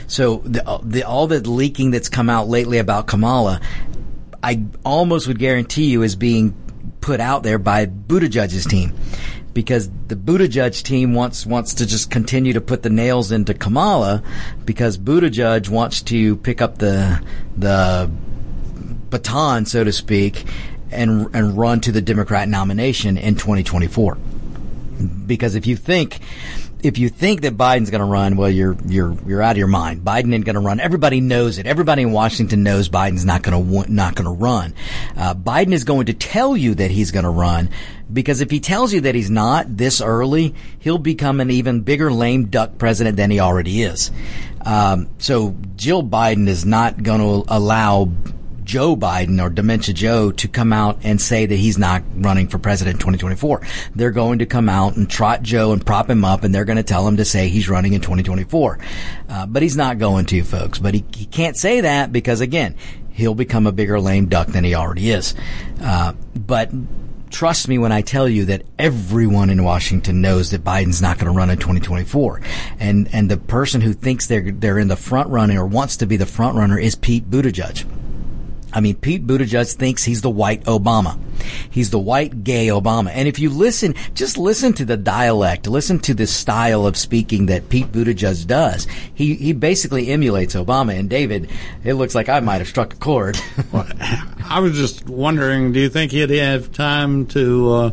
[0.06, 3.60] So the, the, all the leaking that's come out lately about Kamala,
[4.42, 6.54] I almost would guarantee you is being
[7.00, 8.94] put out there by Buttigieg's team.
[9.52, 14.22] Because the Buttigieg team wants wants to just continue to put the nails into Kamala,
[14.64, 17.20] because Buttigieg wants to pick up the
[17.56, 18.08] the
[19.10, 20.44] baton, so to speak,
[20.92, 24.14] and and run to the Democrat nomination in 2024.
[25.26, 26.20] Because if you think
[26.82, 29.66] if you think that Biden's going to run, well, you're you're you're out of your
[29.66, 30.02] mind.
[30.02, 30.80] Biden ain't going to run.
[30.80, 31.66] Everybody knows it.
[31.66, 34.74] Everybody in Washington knows Biden's not going to not going to run.
[35.16, 37.70] Uh, Biden is going to tell you that he's going to run
[38.12, 42.10] because if he tells you that he's not this early, he'll become an even bigger
[42.10, 44.10] lame duck president than he already is.
[44.64, 48.10] Um, so Jill Biden is not going to allow
[48.70, 52.56] Joe Biden or Dementia Joe to come out and say that he's not running for
[52.56, 53.62] president in 2024.
[53.96, 56.76] They're going to come out and trot Joe and prop him up and they're going
[56.76, 58.78] to tell him to say he's running in 2024.
[59.28, 60.78] Uh, but he's not going to, folks.
[60.78, 62.76] But he, he can't say that because again,
[63.10, 65.34] he'll become a bigger lame duck than he already is.
[65.82, 66.70] Uh, but
[67.28, 71.26] trust me when I tell you that everyone in Washington knows that Biden's not going
[71.26, 72.40] to run in 2024.
[72.78, 76.06] And and the person who thinks they're they're in the front running or wants to
[76.06, 77.84] be the front runner is Pete Buttigieg.
[78.72, 81.18] I mean, Pete Buttigieg thinks he's the white Obama.
[81.70, 83.10] He's the white gay Obama.
[83.12, 87.46] And if you listen, just listen to the dialect, listen to the style of speaking
[87.46, 88.86] that Pete Buttigieg does.
[89.14, 90.98] He, he basically emulates Obama.
[90.98, 91.50] And David,
[91.84, 93.38] it looks like I might have struck a chord.
[93.72, 93.86] well,
[94.44, 97.90] I was just wondering, do you think he'd have time to, uh,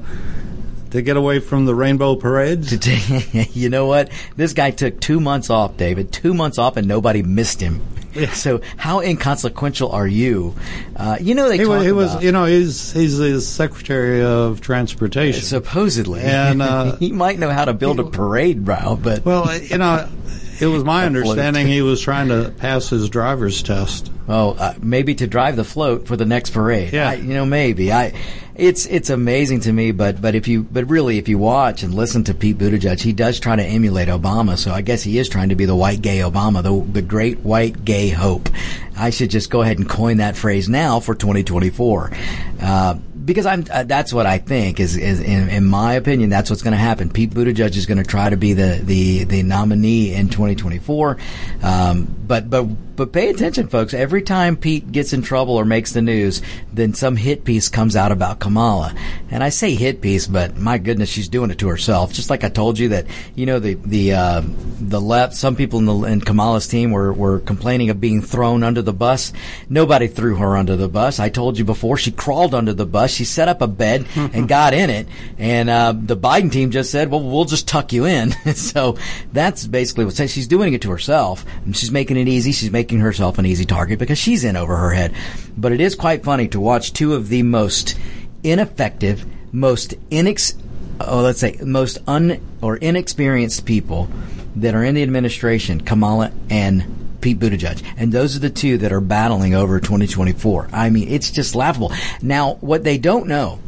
[0.92, 2.88] to get away from the rainbow parades?
[3.56, 4.12] you know what?
[4.36, 6.12] This guy took two months off, David.
[6.12, 7.82] Two months off, and nobody missed him.
[8.34, 10.56] So how inconsequential are you?
[10.96, 14.24] Uh, you know they he, talk he was, about- you know, he's he's the Secretary
[14.24, 15.42] of Transportation.
[15.44, 19.78] supposedly, And, uh, he might know how to build a parade route, but well, you
[19.78, 20.08] know,
[20.60, 24.12] it was my understanding he was trying to pass his driver's test.
[24.30, 26.92] Oh, uh, maybe to drive the float for the next parade.
[26.92, 27.10] Yeah.
[27.10, 27.94] I, you know, maybe.
[27.94, 28.14] I,
[28.58, 31.94] it's it's amazing to me, but but if you but really if you watch and
[31.94, 34.58] listen to Pete Buttigieg, he does try to emulate Obama.
[34.58, 37.40] So I guess he is trying to be the white gay Obama, the the great
[37.40, 38.50] white gay hope.
[38.98, 42.12] I should just go ahead and coin that phrase now for 2024.
[42.60, 42.96] Uh,
[43.28, 46.62] because I'm, uh, that's what I think is, is in, in my opinion, that's what's
[46.62, 47.10] going to happen.
[47.10, 51.18] Pete Buttigieg is going to try to be the, the, the nominee in 2024.
[51.62, 52.66] Um, but, but,
[52.98, 53.94] but pay attention, folks.
[53.94, 56.42] Every time Pete gets in trouble or makes the news,
[56.74, 58.94] then some hit piece comes out about Kamala.
[59.30, 62.12] And I say hit piece, but my goodness, she's doing it to herself.
[62.12, 63.06] Just like I told you that,
[63.36, 64.42] you know, the, the, uh,
[64.82, 68.64] the left, some people in the, in Kamala's team were, were complaining of being thrown
[68.64, 69.32] under the bus.
[69.70, 71.20] Nobody threw her under the bus.
[71.20, 73.12] I told you before, she crawled under the bus.
[73.12, 75.08] She set up a bed and got in it.
[75.38, 78.32] And, uh, the Biden team just said, well, we'll just tuck you in.
[78.56, 78.98] so
[79.32, 81.46] that's basically what she's doing it to herself.
[81.74, 82.52] She's making it easy.
[82.52, 85.14] She's making herself an easy target because she's in over her head.
[85.58, 87.98] But it is quite funny to watch two of the most
[88.44, 90.56] ineffective, most inex,
[91.02, 94.10] oh, let's say most un or inexperienced people
[94.56, 97.84] that are in the administration, Kamala and Pete Buttigieg.
[97.98, 100.70] And those are the two that are battling over 2024.
[100.74, 101.92] I mean, it's just laughable.
[102.22, 103.60] Now, what they don't know,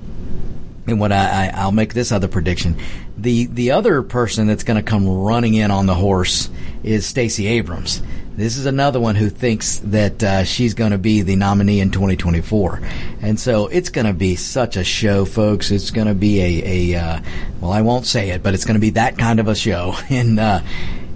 [0.88, 2.77] and what I, I I'll make this other prediction,
[3.17, 6.49] the the other person that's going to come running in on the horse
[6.84, 8.01] is Stacey Abrams.
[8.39, 11.91] This is another one who thinks that uh, she's going to be the nominee in
[11.91, 12.82] 2024,
[13.21, 15.71] and so it's going to be such a show, folks.
[15.71, 17.21] It's going to be a a uh,
[17.60, 19.93] well, I won't say it, but it's going to be that kind of a show,
[20.10, 20.39] and.
[20.39, 20.62] Uh,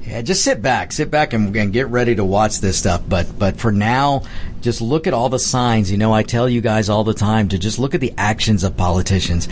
[0.06, 3.02] yeah, just sit back, sit back, and, and get ready to watch this stuff.
[3.08, 4.24] But but for now,
[4.60, 5.90] just look at all the signs.
[5.90, 8.66] You know, I tell you guys all the time to just look at the actions
[8.66, 9.48] of politicians.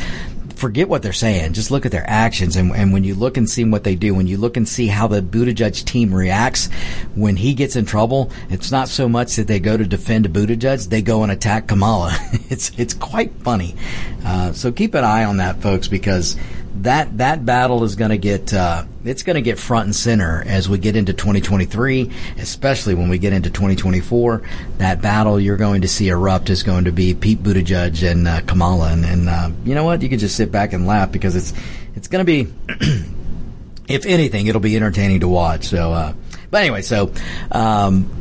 [0.62, 1.54] Forget what they're saying.
[1.54, 2.56] Just look at their actions.
[2.56, 4.88] And, and when you look and see what they do, when you look and see
[4.88, 6.69] how the Buttigieg team reacts
[7.15, 10.88] when he gets in trouble, it's not so much that they go to defend Buttigieg,
[10.88, 12.15] they go and attack Kamala.
[12.50, 13.76] it's, it's quite funny.
[14.24, 16.38] Uh, so keep an eye on that, folks, because
[16.76, 20.44] that that battle is going to get uh, it's going to get front and center
[20.46, 24.42] as we get into 2023, especially when we get into 2024.
[24.78, 28.42] That battle you're going to see erupt is going to be Pete Buttigieg and uh,
[28.42, 30.02] Kamala, and, and uh, you know what?
[30.02, 31.54] You can just sit back and laugh because it's
[31.96, 32.52] it's going to be,
[33.88, 35.66] if anything, it'll be entertaining to watch.
[35.66, 36.14] So, uh,
[36.50, 37.12] but anyway, so.
[37.52, 38.21] Um,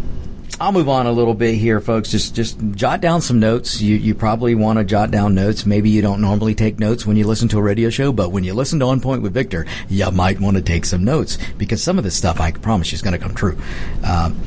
[0.58, 2.10] I'll move on a little bit here, folks.
[2.10, 3.80] Just just jot down some notes.
[3.80, 5.66] You you probably want to jot down notes.
[5.66, 8.44] Maybe you don't normally take notes when you listen to a radio show, but when
[8.44, 11.82] you listen to On Point with Victor, you might want to take some notes because
[11.82, 13.58] some of this stuff I promise you is going to come true.
[14.04, 14.38] Um,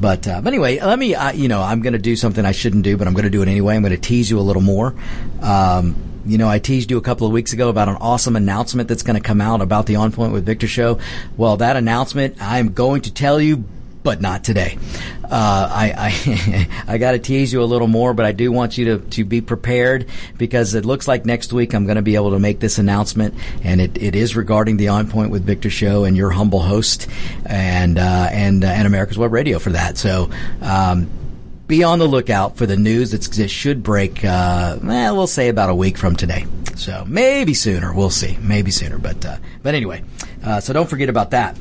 [0.00, 2.52] but uh, but anyway, let me uh, you know I'm going to do something I
[2.52, 3.76] shouldn't do, but I'm going to do it anyway.
[3.76, 4.94] I'm going to tease you a little more.
[5.40, 8.88] Um, you know, I teased you a couple of weeks ago about an awesome announcement
[8.88, 10.98] that's going to come out about the On Point with Victor show.
[11.36, 13.64] Well, that announcement I'm going to tell you
[14.06, 14.78] but not today.
[15.24, 15.28] Uh,
[15.68, 18.84] I I, I got to tease you a little more, but I do want you
[18.84, 20.06] to, to be prepared
[20.38, 23.34] because it looks like next week I'm going to be able to make this announcement,
[23.64, 27.08] and it, it is regarding the On Point with Victor show and your humble host
[27.44, 29.98] and uh, and uh, and America's Web Radio for that.
[29.98, 30.30] So.
[30.62, 31.10] Um,
[31.66, 35.68] be on the lookout for the news that should break, uh, well, we'll say about
[35.68, 36.46] a week from today.
[36.76, 37.92] So maybe sooner.
[37.92, 38.38] We'll see.
[38.40, 38.98] Maybe sooner.
[38.98, 40.04] But, uh, but anyway,
[40.44, 41.58] uh, so don't forget about that.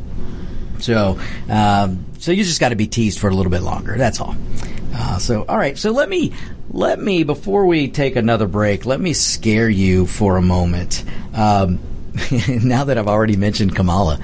[0.80, 4.00] So, um, so you just got to be teased for a little bit longer.
[4.00, 4.36] That's all.
[4.96, 5.78] Uh, so, all right.
[5.78, 6.34] So let me,
[6.72, 11.04] let me, before we take another break, let me scare you for a moment.
[11.36, 11.78] Um,
[12.64, 14.20] now that I've already mentioned Kamala,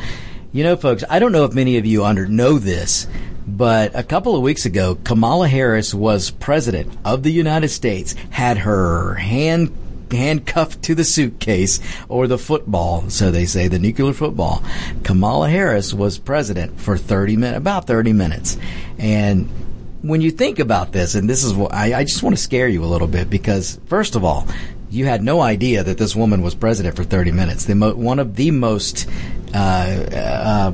[0.52, 3.06] you know, folks, I don't know if many of you under know this,
[3.46, 8.58] but a couple of weeks ago, Kamala Harris was president of the United States, had
[8.58, 9.72] her hand
[10.14, 14.64] handcuffed to the suitcase or the football, so they say, the nuclear football.
[15.04, 18.58] Kamala Harris was president for 30 minutes, about 30 minutes.
[18.98, 19.50] And
[20.02, 22.68] when you think about this, and this is what I, I just want to scare
[22.68, 24.48] you a little bit because, first of all,
[24.90, 27.66] you had no idea that this woman was president for 30 minutes.
[27.66, 29.08] The mo- one of the most
[29.54, 30.72] uh, uh,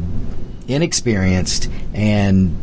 [0.68, 2.58] inexperienced and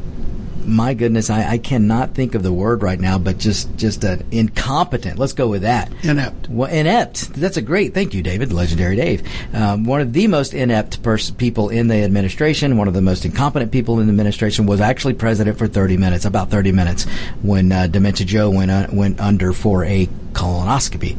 [0.66, 4.16] my goodness, I, I, cannot think of the word right now, but just just uh,
[4.30, 5.18] incompetent.
[5.18, 5.92] Let's go with that.
[6.02, 6.48] Inept.
[6.48, 7.34] Well, inept.
[7.34, 7.94] That's a great.
[7.94, 9.22] Thank you, David, legendary Dave.
[9.54, 13.24] Um, one of the most inept pers- people in the administration, one of the most
[13.24, 17.04] incompetent people in the administration, was actually president for 30 minutes, about 30 minutes,
[17.42, 21.18] when uh, Dementia Joe went uh, went under for a colonoscopy.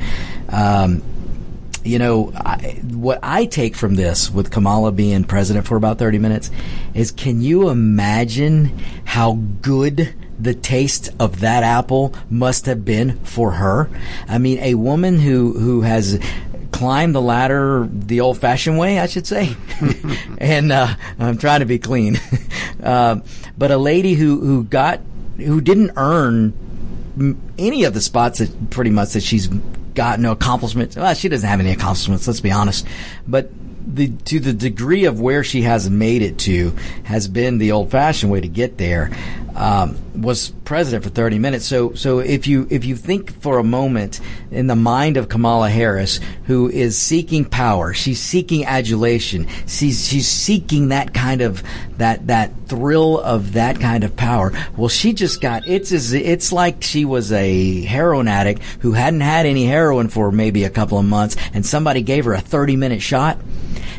[0.49, 1.01] Um,
[1.85, 6.17] you know, I, what I take from this with Kamala being president for about 30
[6.17, 6.49] minutes
[6.93, 13.51] is can you imagine how good the taste of that apple must have been for
[13.51, 13.89] her?
[14.27, 16.19] I mean, a woman who, who has
[16.71, 19.55] climbed the ladder the old fashioned way, I should say.
[20.39, 20.87] and, uh,
[21.19, 22.19] I'm trying to be clean.
[22.83, 23.21] uh,
[23.57, 25.01] but a lady who, who got,
[25.37, 26.53] who didn't earn
[27.59, 29.47] any of the spots that pretty much that she's
[29.95, 30.95] got no accomplishments.
[30.95, 32.85] Well, she doesn't have any accomplishments, let's be honest.
[33.27, 33.49] But
[33.87, 37.91] the, to the degree of where she has made it to has been the old
[37.91, 39.11] fashioned way to get there.
[39.55, 41.65] Um, was president for 30 minutes.
[41.65, 44.19] So, so if you if you think for a moment
[44.51, 50.27] in the mind of Kamala Harris, who is seeking power, she's seeking adulation, she's she's
[50.27, 51.63] seeking that kind of
[51.97, 54.51] that that thrill of that kind of power.
[54.75, 59.45] Well, she just got it's it's like she was a heroin addict who hadn't had
[59.45, 63.01] any heroin for maybe a couple of months, and somebody gave her a 30 minute
[63.01, 63.37] shot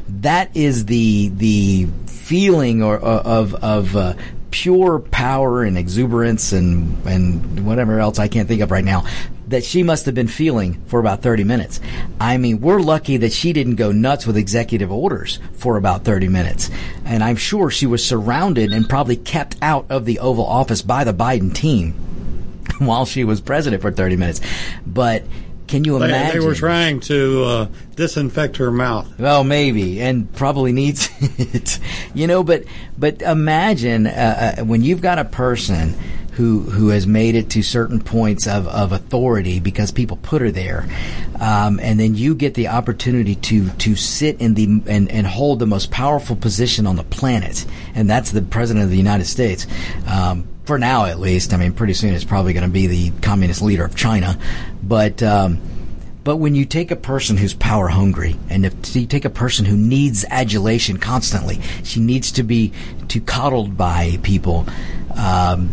[0.09, 4.15] that is the the feeling or, uh, of of uh,
[4.63, 9.05] pure power and exuberance and and whatever else I can't think of right now
[9.49, 11.79] that she must have been feeling for about 30 minutes.
[12.19, 16.29] I mean, we're lucky that she didn't go nuts with executive orders for about 30
[16.29, 16.69] minutes.
[17.05, 21.05] And I'm sure she was surrounded and probably kept out of the Oval Office by
[21.05, 21.93] the Biden team
[22.79, 24.41] while she was president for 30 minutes.
[24.85, 25.23] But
[25.67, 26.29] can you imagine?
[26.29, 29.19] They, they were trying to uh, disinfect her mouth.
[29.19, 31.79] Well, maybe, and probably needs it.
[32.15, 32.65] You know, but
[32.97, 35.95] but imagine uh, uh, when you've got a person
[36.33, 40.51] who who has made it to certain points of, of authority because people put her
[40.51, 40.87] there,
[41.41, 45.59] um, and then you get the opportunity to to sit in the and, and hold
[45.59, 49.67] the most powerful position on the planet, and that's the president of the United States.
[50.07, 51.55] Um, for now at least.
[51.55, 54.39] I mean, pretty soon it's probably going to be the communist leader of China.
[54.83, 55.61] But um,
[56.25, 59.65] but when you take a person who's power hungry, and if you take a person
[59.65, 62.73] who needs adulation constantly, she needs to be
[63.09, 64.67] to coddled by people.
[65.15, 65.71] Um,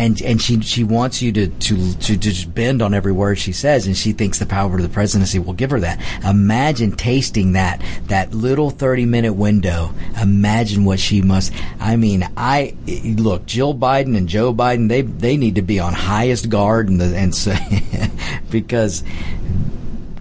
[0.00, 3.52] and and she she wants you to, to to just bend on every word she
[3.52, 6.00] says, and she thinks the power of the presidency will give her that.
[6.24, 9.92] Imagine tasting that that little thirty minute window.
[10.20, 11.52] Imagine what she must.
[11.78, 14.88] I mean, I look Jill Biden and Joe Biden.
[14.88, 18.10] They they need to be on highest guard and the, and say
[18.50, 19.04] because.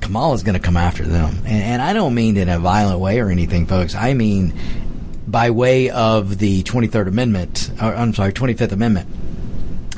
[0.01, 3.19] Kamala's going to come after them, and, and I don't mean in a violent way
[3.19, 3.93] or anything, folks.
[3.93, 4.53] I mean
[5.27, 9.07] by way of the 23rd Amendment, or, I'm sorry, 25th Amendment.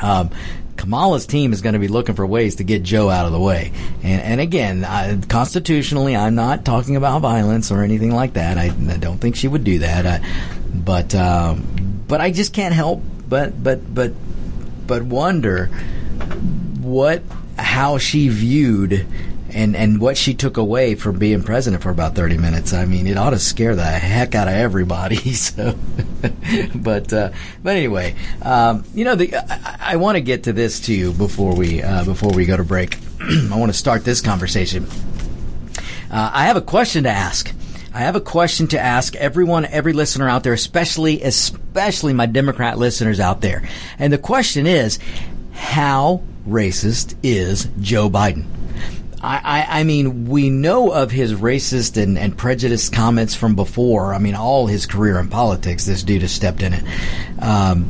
[0.01, 0.29] Um,
[0.77, 3.39] Kamala's team is going to be looking for ways to get Joe out of the
[3.39, 3.71] way.
[4.01, 8.57] And, and again, I, constitutionally, I'm not talking about violence or anything like that.
[8.57, 10.05] I, I don't think she would do that.
[10.05, 10.27] I,
[10.73, 14.13] but um, but I just can't help but but but
[14.87, 15.67] but wonder
[16.81, 17.23] what
[17.57, 19.05] how she viewed
[19.53, 22.73] and and what she took away from being president for about 30 minutes.
[22.73, 25.19] I mean, it ought to scare the heck out of everybody.
[25.41, 25.75] So,
[26.75, 27.31] but uh,
[27.63, 31.55] but anyway, um, you know, the, I, I want to get to this too before
[31.55, 32.97] we uh, before we go to break.
[33.19, 34.87] I want to start this conversation.
[36.11, 37.51] Uh, I have a question to ask.
[37.93, 42.77] I have a question to ask everyone, every listener out there, especially especially my Democrat
[42.77, 43.67] listeners out there.
[43.99, 44.99] And the question is,
[45.53, 48.45] how racist is Joe Biden?
[49.23, 54.13] I, I, I, mean, we know of his racist and, and prejudiced comments from before.
[54.13, 56.83] I mean, all his career in politics, this dude has stepped in it.
[57.39, 57.89] Um,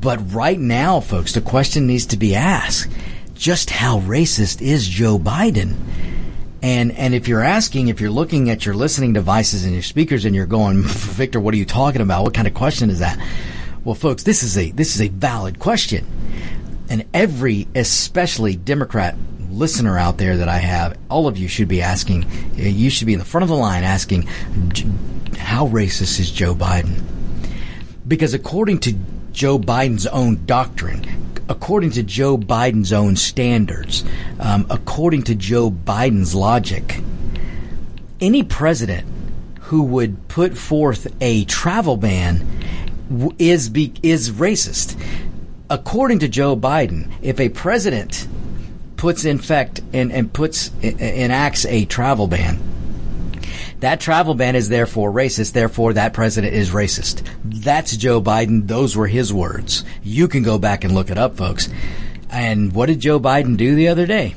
[0.00, 2.92] but right now, folks, the question needs to be asked:
[3.32, 5.76] Just how racist is Joe Biden?
[6.60, 10.26] And and if you're asking, if you're looking at your listening devices and your speakers,
[10.26, 12.22] and you're going, Victor, what are you talking about?
[12.22, 13.18] What kind of question is that?
[13.82, 16.06] Well, folks, this is a this is a valid question,
[16.90, 19.14] and every, especially Democrat
[19.54, 23.12] listener out there that I have, all of you should be asking, you should be
[23.12, 24.22] in the front of the line asking,
[25.38, 27.02] how racist is Joe Biden?
[28.06, 28.94] Because according to
[29.32, 31.04] Joe Biden's own doctrine,
[31.48, 34.04] according to Joe Biden's own standards,
[34.38, 37.00] um, according to Joe Biden's logic,
[38.20, 39.06] any president
[39.62, 42.46] who would put forth a travel ban
[43.38, 45.00] is be, is racist.
[45.70, 48.28] According to Joe Biden, if a president
[48.96, 52.58] puts in effect and, and puts enacts a travel ban.
[53.80, 55.52] That travel ban is therefore racist.
[55.52, 57.26] Therefore, that president is racist.
[57.44, 58.66] That's Joe Biden.
[58.66, 59.84] Those were his words.
[60.02, 61.68] You can go back and look it up, folks.
[62.30, 64.34] And what did Joe Biden do the other day?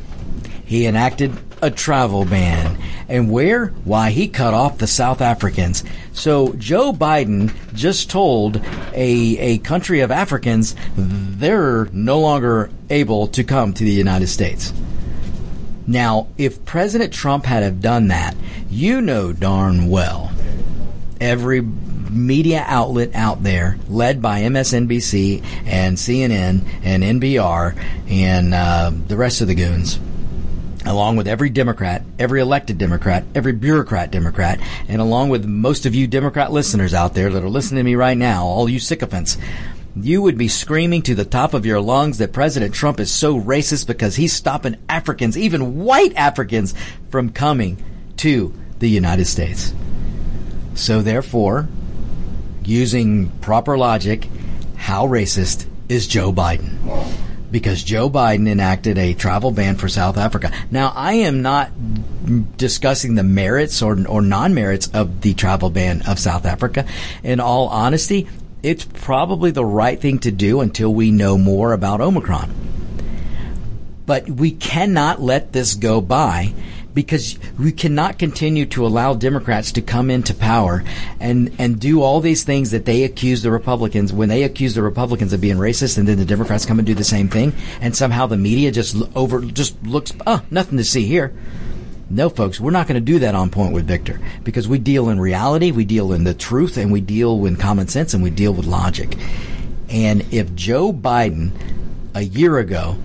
[0.66, 2.67] He enacted a travel ban.
[3.10, 3.68] And where?
[3.86, 5.84] Why, he cut off the South Africans.
[6.14, 8.58] So Joe Biden just told
[8.94, 14.74] a, a country of Africans they're no longer able to come to the United States.
[15.86, 18.36] Now, if President Trump had have done that,
[18.70, 20.32] you know darn well
[21.20, 27.78] every media outlet out there, led by MSNBC and CNN and NPR
[28.10, 30.00] and uh, the rest of the goons,
[30.88, 35.94] along with every Democrat, every elected Democrat, every bureaucrat Democrat, and along with most of
[35.94, 39.38] you Democrat listeners out there that are listening to me right now, all you sycophants,
[39.96, 43.40] you would be screaming to the top of your lungs that President Trump is so
[43.40, 46.74] racist because he's stopping Africans, even white Africans,
[47.10, 47.84] from coming
[48.18, 49.74] to the United States.
[50.76, 51.68] So therefore,
[52.64, 54.30] using proper logic,
[54.76, 56.78] how racist is Joe Biden?
[57.52, 60.52] Because Joe Biden enacted a travel ban for South Africa.
[60.72, 61.72] Now, I am not
[62.58, 66.86] discussing the merits or, or non merits of the travel ban of South Africa.
[67.24, 68.28] In all honesty,
[68.64, 72.54] it's probably the right thing to do until we know more about Omicron.
[74.06, 76.54] But we cannot let this go by
[76.98, 80.84] because we cannot continue to allow Democrats to come into power
[81.20, 84.82] and and do all these things that they accuse the Republicans when they accuse the
[84.82, 87.96] Republicans of being racist, and then the Democrats come and do the same thing, and
[87.96, 91.36] somehow the media just over just looks oh nothing to see here.
[92.10, 95.10] No, folks, we're not going to do that on Point with Victor because we deal
[95.10, 98.32] in reality, we deal in the truth, and we deal with common sense, and we
[98.32, 99.16] deal with logic.
[99.88, 101.52] And if Joe Biden
[102.16, 102.98] a year ago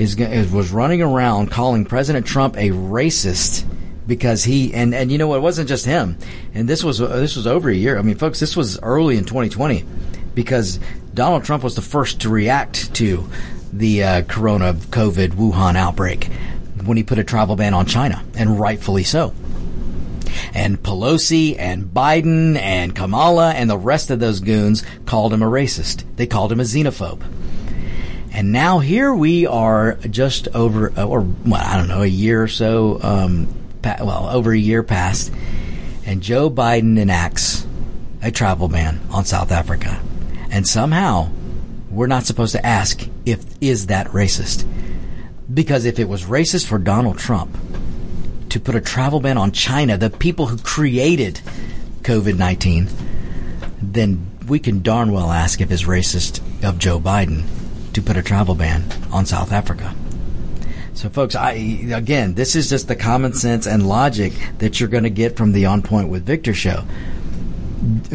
[0.00, 3.66] is, was running around calling President Trump a racist
[4.06, 5.36] because he and and you know what?
[5.36, 6.16] It wasn't just him.
[6.54, 7.98] And this was this was over a year.
[7.98, 9.84] I mean folks this was early in 2020
[10.34, 10.80] because
[11.12, 13.28] Donald Trump was the first to react to
[13.72, 16.30] the uh, corona covid Wuhan outbreak
[16.84, 19.34] when he put a travel ban on China and rightfully so.
[20.54, 25.46] And Pelosi and Biden and Kamala and the rest of those goons called him a
[25.46, 26.04] racist.
[26.16, 27.22] They called him a xenophobe
[28.32, 32.42] and now here we are just over, uh, or well, I don't know, a year
[32.42, 33.52] or so, um,
[33.82, 35.32] well, over a year past,
[36.06, 37.66] and Joe Biden enacts
[38.22, 40.00] a travel ban on South Africa.
[40.50, 41.30] And somehow
[41.90, 44.66] we're not supposed to ask if is that racist.
[45.52, 47.56] Because if it was racist for Donald Trump
[48.50, 51.40] to put a travel ban on China, the people who created
[52.02, 52.88] COVID 19,
[53.82, 57.44] then we can darn well ask if it's racist of Joe Biden
[57.92, 59.94] to put a travel ban on South Africa.
[60.94, 65.04] So, folks, I again, this is just the common sense and logic that you're going
[65.04, 66.84] to get from the On Point with Victor show.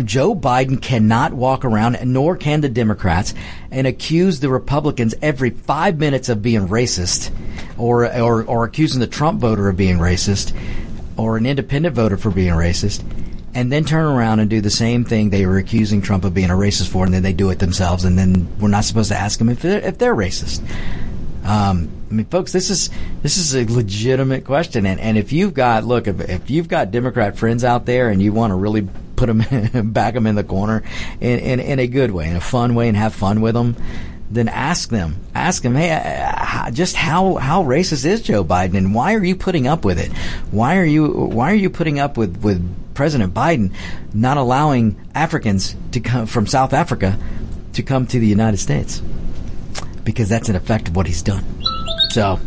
[0.04, 3.34] Joe Biden cannot walk around, nor can the Democrats,
[3.72, 7.32] and accuse the Republicans every five minutes of being racist,
[7.78, 10.56] or or, or accusing the Trump voter of being racist,
[11.18, 13.04] or an independent voter for being racist,
[13.56, 16.50] and then turn around and do the same thing they were accusing Trump of being
[16.50, 19.18] a racist for, and then they do it themselves, and then we're not supposed to
[19.18, 20.62] ask them if they're, if they're racist.
[21.46, 22.90] Um, I mean, folks, this is
[23.22, 26.92] this is a legitimate question, and, and if you've got look, if, if you've got
[26.92, 30.44] Democrat friends out there, and you want to really put them back them in the
[30.44, 30.84] corner
[31.22, 33.78] in, in in a good way, in a fun way, and have fun with them,
[34.30, 38.94] then ask them, ask them, hey, uh, just how how racist is Joe Biden, and
[38.96, 40.12] why are you putting up with it?
[40.52, 43.74] Why are you why are you putting up with with President Biden
[44.14, 47.18] not allowing Africans to come from South Africa
[47.74, 49.02] to come to the United States?
[50.06, 51.44] because that's an effect of what he's done.
[52.12, 52.40] So,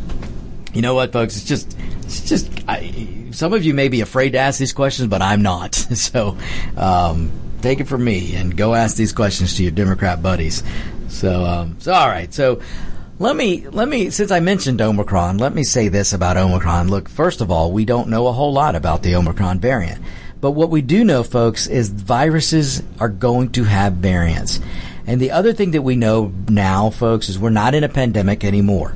[0.73, 1.37] you know what, folks?
[1.37, 2.51] It's just, it's just.
[2.67, 5.75] I, some of you may be afraid to ask these questions, but I'm not.
[5.99, 6.39] So,
[6.77, 10.63] um, take it from me and go ask these questions to your Democrat buddies.
[11.09, 12.33] So, um, so all right.
[12.33, 12.61] So,
[13.19, 16.89] let me let me since I mentioned Omicron, let me say this about Omicron.
[16.89, 20.01] Look, first of all, we don't know a whole lot about the Omicron variant.
[20.41, 24.61] But what we do know, folks, is viruses are going to have variants.
[25.05, 28.45] And the other thing that we know now, folks, is we're not in a pandemic
[28.45, 28.95] anymore.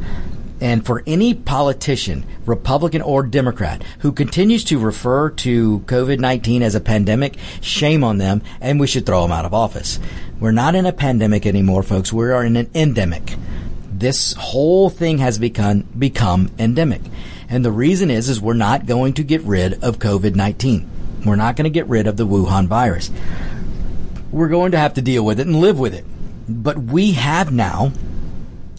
[0.63, 6.75] And for any politician, Republican or Democrat, who continues to refer to COVID 19 as
[6.75, 9.99] a pandemic, shame on them, and we should throw them out of office.
[10.41, 12.13] We're not in a pandemic anymore, folks.
[12.13, 13.35] We are in an endemic.
[13.93, 17.03] This whole thing has become, become endemic.
[17.49, 20.89] And the reason is, is we're not going to get rid of COVID 19.
[21.27, 23.11] We're not going to get rid of the Wuhan virus
[24.33, 26.05] we're going to have to deal with it and live with it.
[26.49, 27.93] But we have now,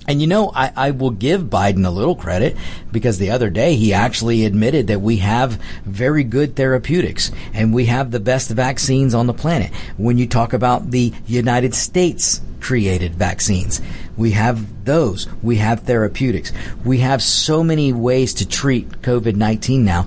[0.07, 2.57] and you know, I, I, will give Biden a little credit
[2.91, 7.85] because the other day he actually admitted that we have very good therapeutics and we
[7.85, 9.71] have the best vaccines on the planet.
[9.97, 13.81] When you talk about the United States created vaccines,
[14.17, 15.27] we have those.
[15.41, 16.51] We have therapeutics.
[16.83, 20.03] We have so many ways to treat COVID-19 now,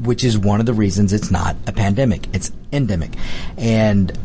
[0.00, 2.28] which is one of the reasons it's not a pandemic.
[2.34, 3.12] It's endemic.
[3.56, 4.16] And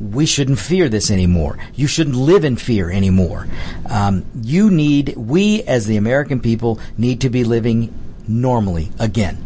[0.00, 1.58] we shouldn't fear this anymore.
[1.74, 3.46] You shouldn't live in fear anymore.
[3.88, 7.92] Um, you need, we as the American people need to be living
[8.26, 9.44] normally again.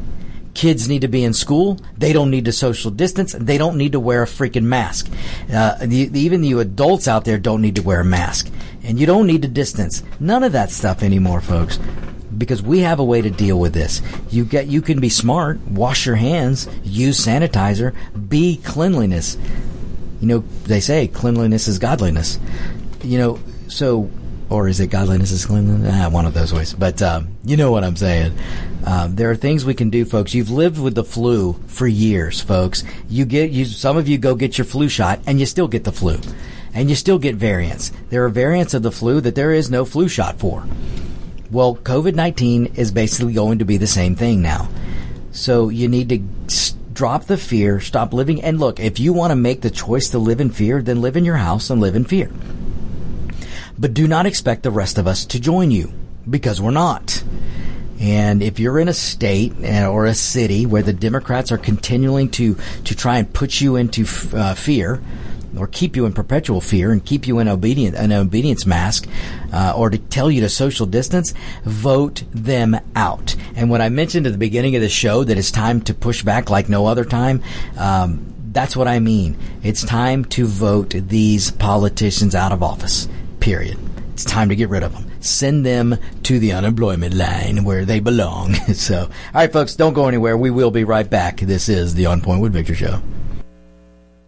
[0.54, 1.80] Kids need to be in school.
[1.98, 3.32] They don't need to social distance.
[3.32, 5.10] They don't need to wear a freaking mask.
[5.52, 8.48] Uh, the, even you adults out there don't need to wear a mask.
[8.84, 10.04] And you don't need to distance.
[10.20, 11.78] None of that stuff anymore, folks
[12.36, 14.02] because we have a way to deal with this.
[14.28, 17.94] You get you can be smart, wash your hands, use sanitizer,
[18.28, 19.38] be cleanliness
[20.24, 22.38] you know, they say cleanliness is godliness.
[23.02, 24.10] You know, so
[24.48, 25.92] or is it godliness is cleanliness?
[25.94, 26.72] Ah, one of those ways.
[26.72, 28.32] But um, you know what I'm saying.
[28.86, 30.32] Um, there are things we can do, folks.
[30.32, 32.84] You've lived with the flu for years, folks.
[33.06, 33.66] You get you.
[33.66, 36.18] Some of you go get your flu shot, and you still get the flu,
[36.72, 37.92] and you still get variants.
[38.08, 40.66] There are variants of the flu that there is no flu shot for.
[41.50, 44.70] Well, COVID 19 is basically going to be the same thing now.
[45.32, 48.42] So you need to drop the fear, stop living.
[48.42, 51.16] And look, if you want to make the choice to live in fear, then live
[51.16, 52.30] in your house and live in fear.
[53.78, 55.92] But do not expect the rest of us to join you
[56.28, 57.22] because we're not.
[58.00, 62.28] And if you're in a state uh, or a city where the Democrats are continuing
[62.30, 64.04] to, to try and put you into
[64.36, 65.02] uh, fear,
[65.58, 69.08] or keep you in perpetual fear and keep you in obedient an obedience mask,
[69.52, 71.34] uh, or to tell you to social distance,
[71.64, 73.36] vote them out.
[73.56, 76.22] And when I mentioned at the beginning of the show that it's time to push
[76.22, 77.42] back like no other time,
[77.78, 79.36] um, that's what I mean.
[79.62, 83.08] It's time to vote these politicians out of office.
[83.40, 83.78] Period.
[84.12, 85.10] It's time to get rid of them.
[85.20, 88.54] Send them to the unemployment line where they belong.
[88.74, 90.36] so, all right, folks, don't go anywhere.
[90.36, 91.40] We will be right back.
[91.40, 93.02] This is the On Point with Victor show.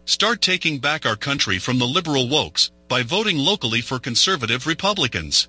[0.06, 5.48] Start taking back our country from the liberal wokes by voting locally for conservative Republicans.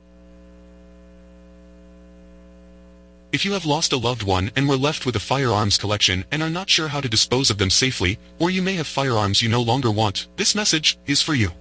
[3.31, 6.41] If you have lost a loved one and were left with a firearms collection and
[6.41, 9.47] are not sure how to dispose of them safely, or you may have firearms you
[9.47, 11.51] no longer want, this message is for you.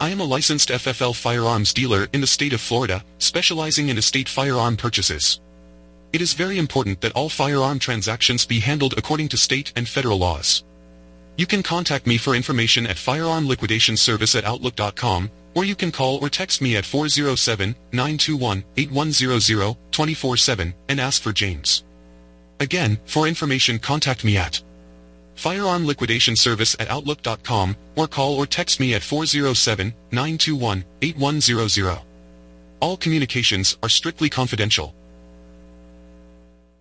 [0.00, 4.28] I am a licensed FFL firearms dealer in the state of Florida, specializing in estate
[4.28, 5.40] firearm purchases.
[6.12, 10.18] It is very important that all firearm transactions be handled according to state and federal
[10.18, 10.62] laws.
[11.36, 16.28] You can contact me for information at firearmliquidationservice at outlook.com or you can call or
[16.28, 21.84] text me at 407-921-8100 24-7 and ask for James.
[22.60, 24.62] Again, for information contact me at
[25.34, 32.02] Firearm Liquidation Service at Outlook.com or call or text me at 407-921-8100.
[32.80, 34.94] All communications are strictly confidential.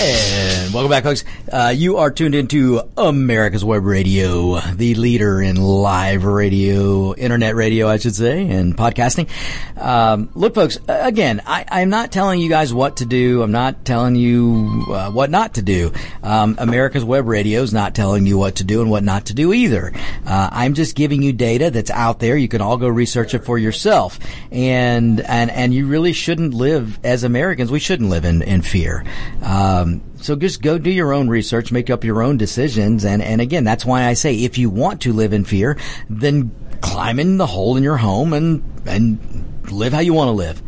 [0.00, 1.24] And welcome back, folks.
[1.52, 7.88] Uh, you are tuned into America's Web Radio, the leader in live radio, internet radio,
[7.88, 9.28] I should say, and podcasting.
[9.76, 13.42] Um, look, folks, again, I, am not telling you guys what to do.
[13.42, 15.92] I'm not telling you uh, what not to do.
[16.22, 19.34] Um, America's Web Radio is not telling you what to do and what not to
[19.34, 19.92] do either.
[20.24, 22.36] Uh, I'm just giving you data that's out there.
[22.36, 24.20] You can all go research it for yourself.
[24.52, 27.72] And, and, and you really shouldn't live as Americans.
[27.72, 29.04] We shouldn't live in, in fear.
[29.42, 29.87] Um,
[30.20, 33.64] so just go do your own research, make up your own decisions, and and again,
[33.64, 35.76] that's why I say if you want to live in fear,
[36.08, 40.32] then climb in the hole in your home and and live how you want to
[40.32, 40.62] live.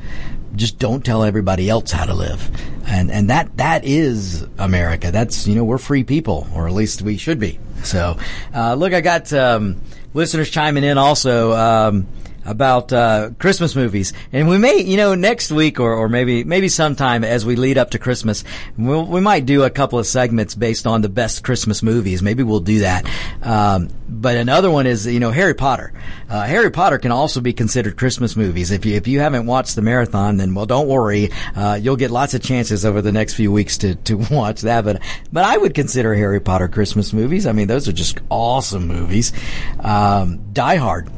[0.57, 2.51] Just don't tell everybody else how to live,
[2.87, 5.11] and and that that is America.
[5.11, 7.59] That's you know we're free people, or at least we should be.
[7.83, 8.19] So,
[8.55, 9.81] uh, look, I got um,
[10.13, 11.53] listeners chiming in also.
[11.53, 12.07] Um,
[12.45, 16.69] about uh, Christmas movies, and we may, you know, next week or, or maybe maybe
[16.69, 18.45] sometime as we lead up to Christmas,
[18.77, 22.23] we'll, we might do a couple of segments based on the best Christmas movies.
[22.23, 23.07] Maybe we'll do that.
[23.43, 25.93] Um, but another one is, you know, Harry Potter.
[26.29, 28.71] Uh, Harry Potter can also be considered Christmas movies.
[28.71, 32.11] If you if you haven't watched the marathon, then well, don't worry, uh, you'll get
[32.11, 34.85] lots of chances over the next few weeks to to watch that.
[34.85, 37.47] But but I would consider Harry Potter Christmas movies.
[37.47, 39.33] I mean, those are just awesome movies.
[39.81, 41.09] Um, Die Hard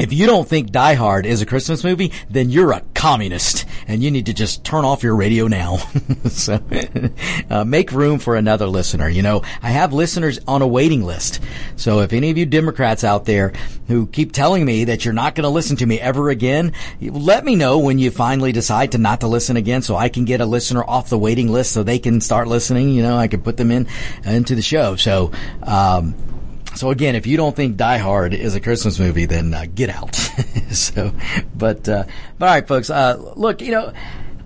[0.00, 4.02] if you don't think Die Hard is a Christmas movie, then you're a communist and
[4.02, 5.76] you need to just turn off your radio now.
[6.28, 6.58] so,
[7.50, 9.10] uh, make room for another listener.
[9.10, 11.40] You know, I have listeners on a waiting list.
[11.76, 13.52] So if any of you Democrats out there
[13.88, 16.72] who keep telling me that you're not going to listen to me ever again,
[17.02, 20.24] let me know when you finally decide to not to listen again so I can
[20.24, 22.88] get a listener off the waiting list so they can start listening.
[22.90, 23.86] You know, I can put them in
[24.24, 24.96] into the show.
[24.96, 25.32] So,
[25.62, 26.14] um,
[26.74, 29.90] so again, if you don't think Die Hard is a Christmas movie, then uh, get
[29.90, 30.14] out.
[30.70, 31.12] so,
[31.54, 32.04] but uh,
[32.38, 32.90] but all right, folks.
[32.90, 33.92] Uh, look, you know,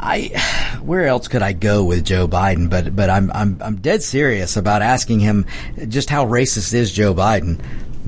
[0.01, 2.71] I where else could I go with Joe Biden?
[2.71, 5.47] But but I'm I'm I'm dead serious about asking him
[5.89, 7.63] just how racist is Joe Biden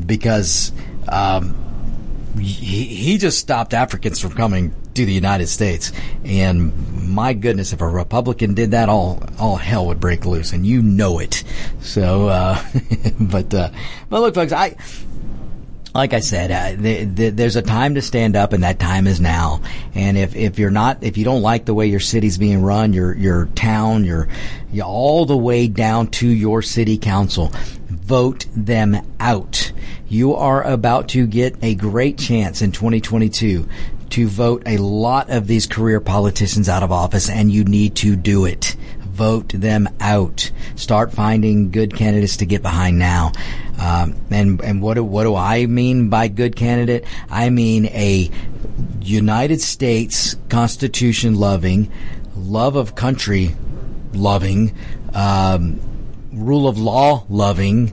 [0.04, 0.72] because.
[1.08, 1.62] Um,
[2.38, 5.92] he, he just stopped Africans from coming to the United States.
[6.24, 10.66] And my goodness, if a Republican did that, all all hell would break loose, and
[10.66, 11.44] you know it.
[11.80, 12.62] So, uh,
[13.20, 13.70] but uh,
[14.08, 14.76] but look, folks, I.
[15.94, 19.06] Like I said, uh, the, the, there's a time to stand up, and that time
[19.06, 19.62] is now.
[19.94, 22.92] And if, if you're not, if you don't like the way your city's being run,
[22.92, 24.28] your your town, your,
[24.70, 27.50] your all the way down to your city council,
[27.88, 29.72] vote them out.
[30.06, 33.66] You are about to get a great chance in 2022
[34.10, 38.16] to vote a lot of these career politicians out of office, and you need to
[38.16, 38.76] do it.
[39.00, 40.50] Vote them out.
[40.74, 43.32] Start finding good candidates to get behind now.
[43.80, 47.04] Um, and and what do, what do I mean by good candidate?
[47.30, 48.30] I mean a
[49.00, 51.90] United States Constitution loving,
[52.36, 53.54] love of country
[54.12, 54.74] loving,
[55.14, 55.80] um,
[56.32, 57.92] rule of law loving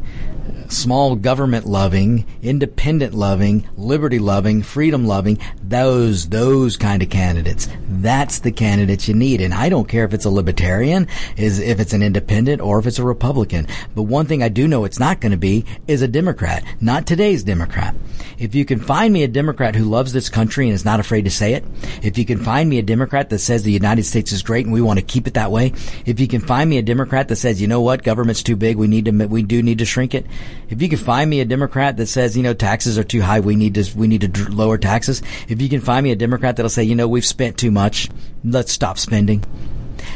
[0.74, 7.68] small government loving, independent loving, liberty loving, freedom loving, those, those kind of candidates.
[7.88, 9.42] That's the candidates you need.
[9.42, 11.08] And I don't care if it's a libertarian,
[11.38, 13.68] is if it's an independent or if it's a Republican.
[13.96, 17.08] But one thing I do know it's not going to be is a Democrat, not
[17.08, 17.96] today's Democrat.
[18.38, 21.26] If you can find me a Democrat who loves this country and is not afraid
[21.26, 21.64] to say it,
[22.02, 24.74] if you can find me a Democrat that says the United States is great and
[24.74, 25.74] we want to keep it that way,
[26.06, 28.78] if you can find me a Democrat that says, you know what, government's too big,
[28.78, 30.26] we need to, we do need to shrink it.
[30.74, 33.40] If you can find me a Democrat that says, you know, taxes are too high,
[33.42, 35.22] we need to, we need to lower taxes.
[35.48, 38.10] If you can find me a Democrat that'll say, you know, we've spent too much,
[38.44, 39.44] let's stop spending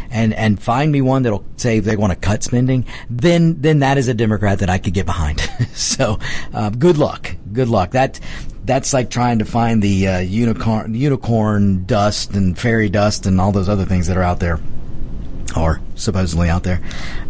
[0.09, 3.99] and and find me one that'll say they want to cut spending, then then that
[3.99, 5.39] is a Democrat that I could get behind.
[5.73, 6.19] so
[6.53, 7.91] uh, good luck, good luck.
[7.91, 8.19] That
[8.65, 13.51] that's like trying to find the uh, unicorn unicorn dust and fairy dust and all
[13.51, 14.59] those other things that are out there,
[15.55, 16.81] or supposedly out there.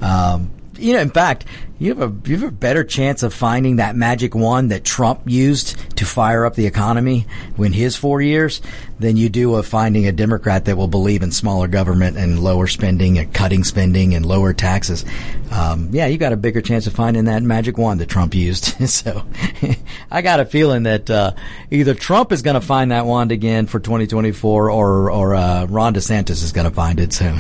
[0.02, 1.46] Um, you know, in fact,
[1.80, 5.22] you have a you have a better chance of finding that magic wand that Trump
[5.26, 8.62] used to fire up the economy in his four years
[9.00, 12.66] than you do of finding a Democrat that will believe in smaller government and lower
[12.66, 15.06] spending and cutting spending and lower taxes.
[15.52, 18.66] Um, yeah, you got a bigger chance of finding that magic wand that Trump used.
[18.90, 19.24] so
[20.12, 21.34] I got a feeling that uh,
[21.70, 25.94] either Trump is going to find that wand again for 2024, or or uh, Ron
[25.94, 27.14] DeSantis is going to find it.
[27.14, 27.38] So,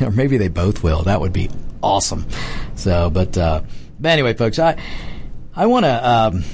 [0.00, 1.02] or maybe they both will.
[1.04, 1.50] That would be
[1.84, 2.26] awesome.
[2.74, 3.62] So, but, uh,
[4.00, 4.80] but anyway, folks, I,
[5.54, 6.44] I want to, um,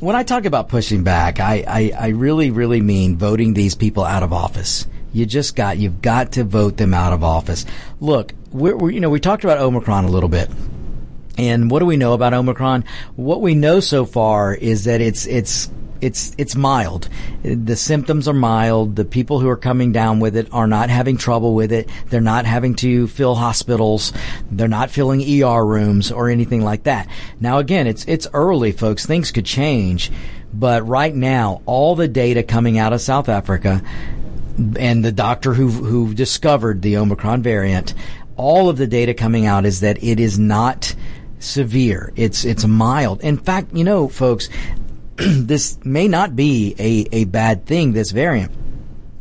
[0.00, 4.04] when I talk about pushing back, I, I, I really, really mean voting these people
[4.04, 4.86] out of office.
[5.12, 7.66] You just got, you've got to vote them out of office.
[8.00, 10.48] Look, we're, we're, you know, we talked about Omicron a little bit.
[11.36, 12.84] And what do we know about Omicron?
[13.16, 15.70] What we know so far is that it's, it's,
[16.00, 17.08] it's it's mild.
[17.42, 18.96] The symptoms are mild.
[18.96, 21.88] The people who are coming down with it are not having trouble with it.
[22.08, 24.12] They're not having to fill hospitals.
[24.50, 27.08] They're not filling ER rooms or anything like that.
[27.40, 29.06] Now again, it's it's early, folks.
[29.06, 30.10] Things could change,
[30.52, 33.82] but right now, all the data coming out of South Africa
[34.78, 37.94] and the doctor who who discovered the Omicron variant,
[38.36, 40.94] all of the data coming out is that it is not
[41.40, 42.12] severe.
[42.16, 43.20] It's it's mild.
[43.22, 44.48] In fact, you know, folks,
[45.28, 48.52] this may not be a, a bad thing, this variant.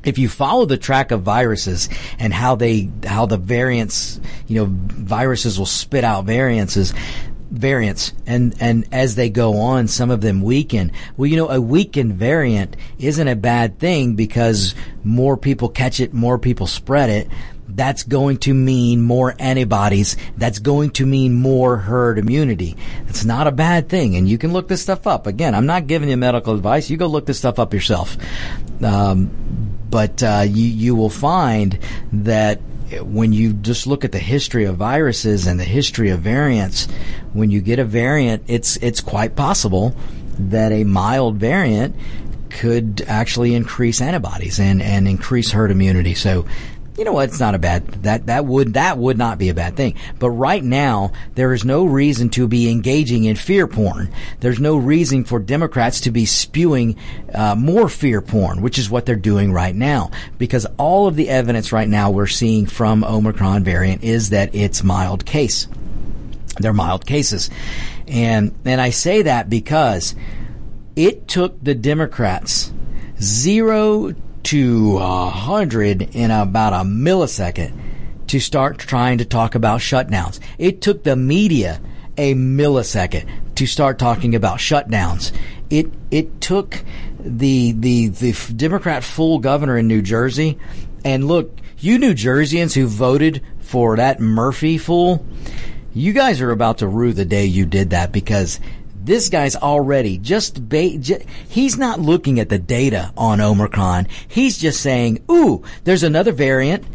[0.03, 4.67] If you follow the track of viruses and how they, how the variants, you know,
[4.69, 6.93] viruses will spit out variances,
[7.51, 11.59] variants and and as they go on some of them weaken well you know a
[11.59, 17.27] weakened variant isn't a bad thing because more people catch it more people spread it
[17.75, 20.17] that's going to mean more antibodies.
[20.37, 22.75] That's going to mean more herd immunity.
[23.07, 24.15] It's not a bad thing.
[24.15, 25.27] And you can look this stuff up.
[25.27, 26.89] Again, I'm not giving you medical advice.
[26.89, 28.17] You go look this stuff up yourself.
[28.83, 29.29] Um,
[29.89, 31.79] but uh, you, you will find
[32.11, 32.59] that
[33.01, 36.87] when you just look at the history of viruses and the history of variants,
[37.33, 39.95] when you get a variant, it's it's quite possible
[40.39, 41.95] that a mild variant
[42.49, 46.15] could actually increase antibodies and, and increase herd immunity.
[46.15, 46.45] So
[46.99, 47.29] you know what?
[47.29, 49.95] It's not a bad that that would that would not be a bad thing.
[50.19, 54.11] But right now, there is no reason to be engaging in fear porn.
[54.41, 56.97] There's no reason for Democrats to be spewing
[57.33, 60.11] uh, more fear porn, which is what they're doing right now.
[60.37, 64.83] Because all of the evidence right now we're seeing from Omicron variant is that it's
[64.83, 65.69] mild case.
[66.57, 67.49] They're mild cases,
[68.09, 70.15] and and I say that because
[70.97, 72.73] it took the Democrats
[73.21, 74.13] zero
[74.49, 77.71] to a hundred in about a millisecond
[78.25, 80.39] to start trying to talk about shutdowns.
[80.57, 81.79] It took the media
[82.17, 85.31] a millisecond to start talking about shutdowns.
[85.69, 86.83] It it took
[87.19, 90.57] the the the Democrat full governor in New Jersey,
[91.05, 95.23] and look, you New Jerseyans who voted for that Murphy fool,
[95.93, 98.59] you guys are about to rue the day you did that because
[99.09, 101.01] this guy's already just, ba-
[101.49, 104.05] he's not looking at the data on Omicron.
[104.27, 106.85] He's just saying, ooh, there's another variant.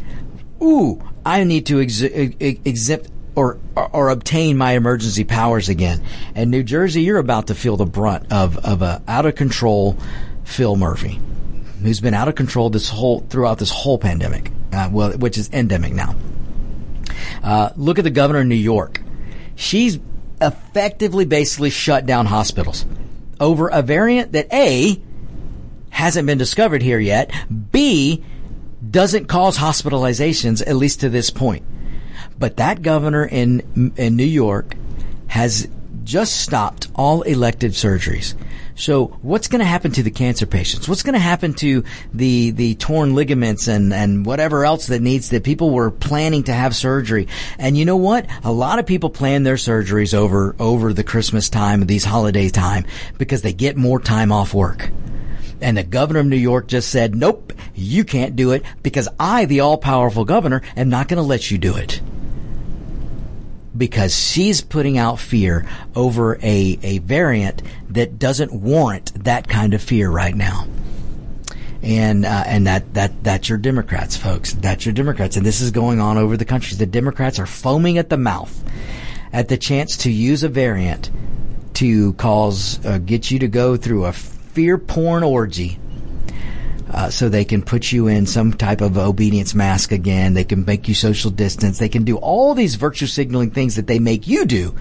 [0.63, 6.05] Ooh, I need to ex- exempt or, or, or obtain my emergency powers again.
[6.35, 9.97] And New Jersey, you're about to feel the brunt of of a out of control
[10.45, 11.19] Phil Murphy,
[11.81, 15.49] who's been out of control this whole throughout this whole pandemic, uh, well, which is
[15.51, 16.15] endemic now.
[17.43, 19.01] Uh, look at the governor of New York.
[19.57, 19.99] She's
[20.45, 22.85] effectively basically shut down hospitals
[23.39, 25.01] over a variant that A
[25.89, 27.31] hasn't been discovered here yet,
[27.71, 28.23] B
[28.89, 31.63] doesn't cause hospitalizations at least to this point.
[32.37, 34.75] But that governor in in New York
[35.27, 35.67] has
[36.03, 38.35] just stopped all elective surgeries.
[38.75, 40.89] So what's going to happen to the cancer patients?
[40.89, 45.29] What's going to happen to the the torn ligaments and and whatever else that needs
[45.29, 47.27] that people were planning to have surgery?
[47.57, 48.27] And you know what?
[48.43, 52.85] A lot of people plan their surgeries over over the Christmas time, these holiday time,
[53.17, 54.91] because they get more time off work.
[55.61, 59.45] And the governor of New York just said, "Nope, you can't do it because I,
[59.45, 62.01] the all-powerful governor, am not going to let you do it."
[63.77, 69.81] Because she's putting out fear over a, a variant that doesn't warrant that kind of
[69.81, 70.67] fear right now.
[71.81, 74.53] And uh, and that, that that's your Democrats, folks.
[74.53, 76.75] That's your Democrats, and this is going on over the country.
[76.75, 78.63] The Democrats are foaming at the mouth
[79.31, 81.11] at the chance to use a variant
[81.75, 85.77] to cause uh, get you to go through a fear porn orgy
[86.89, 90.33] uh, so they can put you in some type of obedience mask again.
[90.33, 91.79] They can make you social distance.
[91.79, 94.75] They can do all these virtue signaling things that they make you do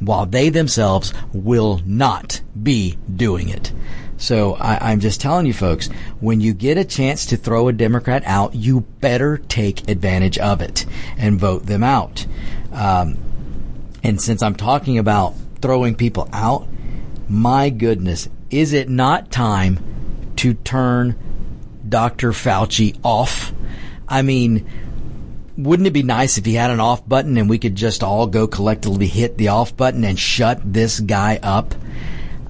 [0.00, 3.72] while they themselves will not be doing it.
[4.16, 5.88] So I, am just telling you folks,
[6.20, 10.60] when you get a chance to throw a Democrat out, you better take advantage of
[10.60, 10.86] it
[11.16, 12.26] and vote them out.
[12.72, 13.16] Um,
[14.02, 16.68] And since I'm talking about throwing people out,
[17.28, 19.78] my goodness, is it not time
[20.36, 21.16] to turn
[21.88, 22.32] Dr.
[22.32, 23.52] Fauci off?
[24.08, 24.66] I mean,
[25.56, 28.26] wouldn't it be nice if he had an off button and we could just all
[28.26, 31.74] go collectively hit the off button and shut this guy up?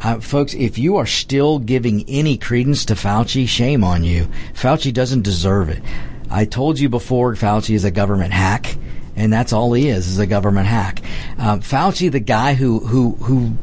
[0.01, 4.29] Uh, folks, if you are still giving any credence to Fauci, shame on you.
[4.55, 5.83] Fauci doesn't deserve it.
[6.31, 8.77] I told you before, Fauci is a government hack,
[9.17, 11.01] and that's all he is, is a government hack.
[11.39, 13.57] Um, Fauci, the guy who, who, who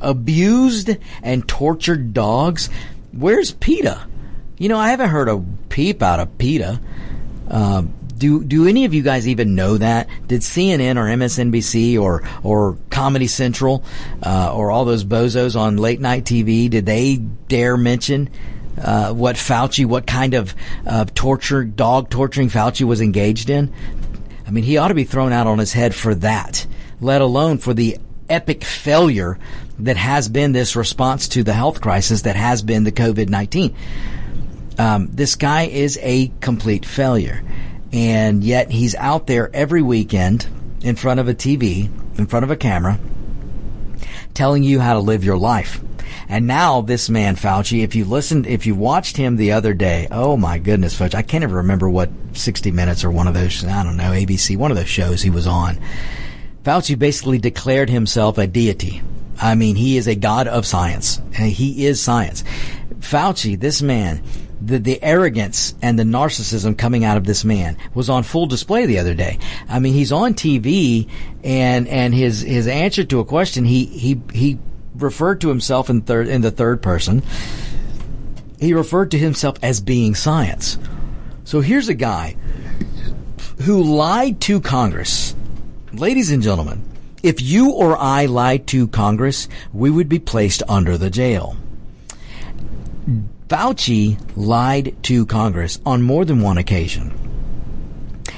[0.00, 2.70] abused and tortured dogs,
[3.12, 4.06] where's PETA?
[4.56, 6.80] You know, I haven't heard a peep out of PETA.
[7.50, 7.82] Uh,
[8.16, 10.08] do do any of you guys even know that?
[10.28, 13.84] Did CNN or MSNBC or or Comedy Central
[14.22, 18.30] uh, or all those bozos on late night TV did they dare mention
[18.80, 20.54] uh, what Fauci, what kind of
[20.86, 23.72] uh, torture, dog torturing Fauci was engaged in?
[24.46, 26.66] I mean, he ought to be thrown out on his head for that,
[27.00, 27.98] let alone for the
[28.28, 29.38] epic failure
[29.78, 33.74] that has been this response to the health crisis that has been the COVID 19.
[34.78, 37.42] Um, this guy is a complete failure
[37.94, 40.48] and yet he's out there every weekend
[40.82, 42.98] in front of a TV, in front of a camera,
[44.34, 45.80] telling you how to live your life.
[46.28, 50.08] And now this man Fauci, if you listened, if you watched him the other day,
[50.10, 53.64] oh my goodness, Fauci, I can't even remember what 60 Minutes or one of those,
[53.64, 55.78] I don't know, ABC, one of those shows he was on.
[56.64, 59.02] Fauci basically declared himself a deity.
[59.40, 61.20] I mean, he is a god of science.
[61.36, 62.42] He is science.
[63.00, 64.22] Fauci, this man,
[64.64, 68.86] the, the arrogance and the narcissism coming out of this man was on full display
[68.86, 69.38] the other day.
[69.68, 71.08] I mean, he's on TV
[71.42, 74.58] and, and his, his answer to a question, he, he, he
[74.94, 77.22] referred to himself in third, in the third person.
[78.58, 80.78] He referred to himself as being science.
[81.44, 82.36] So here's a guy
[83.62, 85.34] who lied to Congress.
[85.92, 86.82] Ladies and gentlemen,
[87.22, 91.56] if you or I lied to Congress, we would be placed under the jail.
[93.48, 97.12] Fauci lied to Congress on more than one occasion.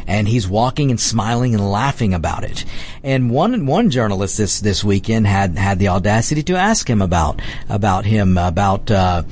[0.09, 2.65] And he's walking and smiling and laughing about it.
[3.03, 7.41] And one one journalist this this weekend had had the audacity to ask him about
[7.69, 9.25] about him about uh,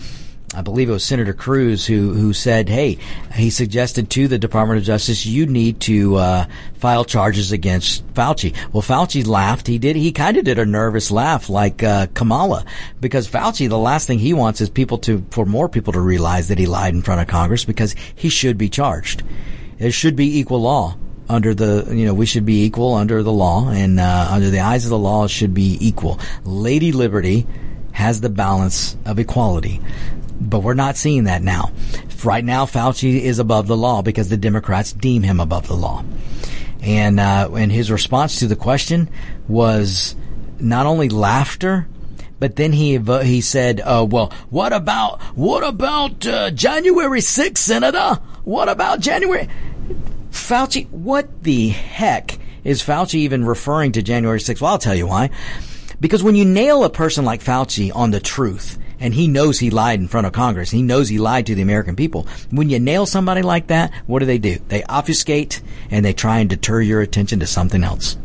[0.55, 2.99] I believe it was Senator Cruz who who said, "Hey,"
[3.35, 8.55] he suggested to the Department of Justice, "You need to uh, file charges against Fauci."
[8.73, 9.67] Well, Fauci laughed.
[9.67, 9.97] He did.
[9.97, 12.65] He kind of did a nervous laugh, like uh, Kamala,
[13.01, 16.49] because Fauci, the last thing he wants is people to for more people to realize
[16.49, 19.23] that he lied in front of Congress because he should be charged.
[19.79, 20.97] It should be equal law
[21.29, 24.61] under the you know we should be equal under the law and uh, under the
[24.61, 26.21] eyes of the law should be equal.
[26.45, 27.47] Lady Liberty
[27.93, 29.81] has the balance of equality.
[30.41, 31.73] But we're not seeing that now.
[32.25, 36.05] Right now, Fauci is above the law because the Democrats deem him above the law.
[36.83, 39.09] And, uh, and his response to the question
[39.49, 40.17] was
[40.59, 41.87] not only laughter,
[42.39, 48.21] but then he he said, uh, "Well, what about what about uh, January 6th, Senator?
[48.45, 49.49] What about January?"
[50.31, 54.61] Fauci, what the heck is Fauci even referring to January 6th?
[54.61, 55.31] Well, I'll tell you why.
[56.01, 59.69] Because when you nail a person like Fauci on the truth, and he knows he
[59.69, 62.27] lied in front of Congress, he knows he lied to the American people.
[62.51, 64.59] When you nail somebody like that, what do they do?
[64.69, 68.17] They obfuscate and they try and deter your attention to something else.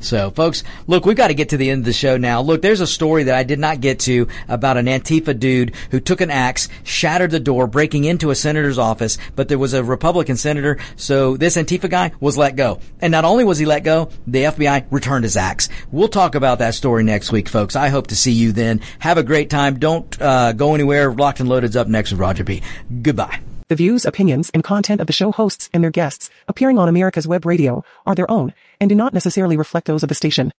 [0.00, 2.40] So, folks, look, we've got to get to the end of the show now.
[2.40, 6.00] Look, there's a story that I did not get to about an Antifa dude who
[6.00, 9.82] took an axe, shattered the door, breaking into a senator's office, but there was a
[9.82, 12.80] Republican senator, so this Antifa guy was let go.
[13.00, 15.68] And not only was he let go, the FBI returned his axe.
[15.90, 17.76] We'll talk about that story next week, folks.
[17.76, 18.80] I hope to see you then.
[19.00, 19.78] Have a great time.
[19.78, 21.12] Don't uh, go anywhere.
[21.12, 22.62] Locked and Loaded's up next with Roger B.
[23.02, 23.40] Goodbye.
[23.68, 27.28] The views, opinions, and content of the show hosts and their guests appearing on America's
[27.28, 30.52] Web Radio are their own and do not necessarily reflect those of the station.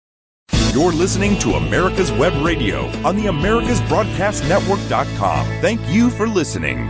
[0.72, 5.46] You're listening to America's Web Radio on the AmericasBroadcastNetwork.com.
[5.60, 6.86] Thank you for listening.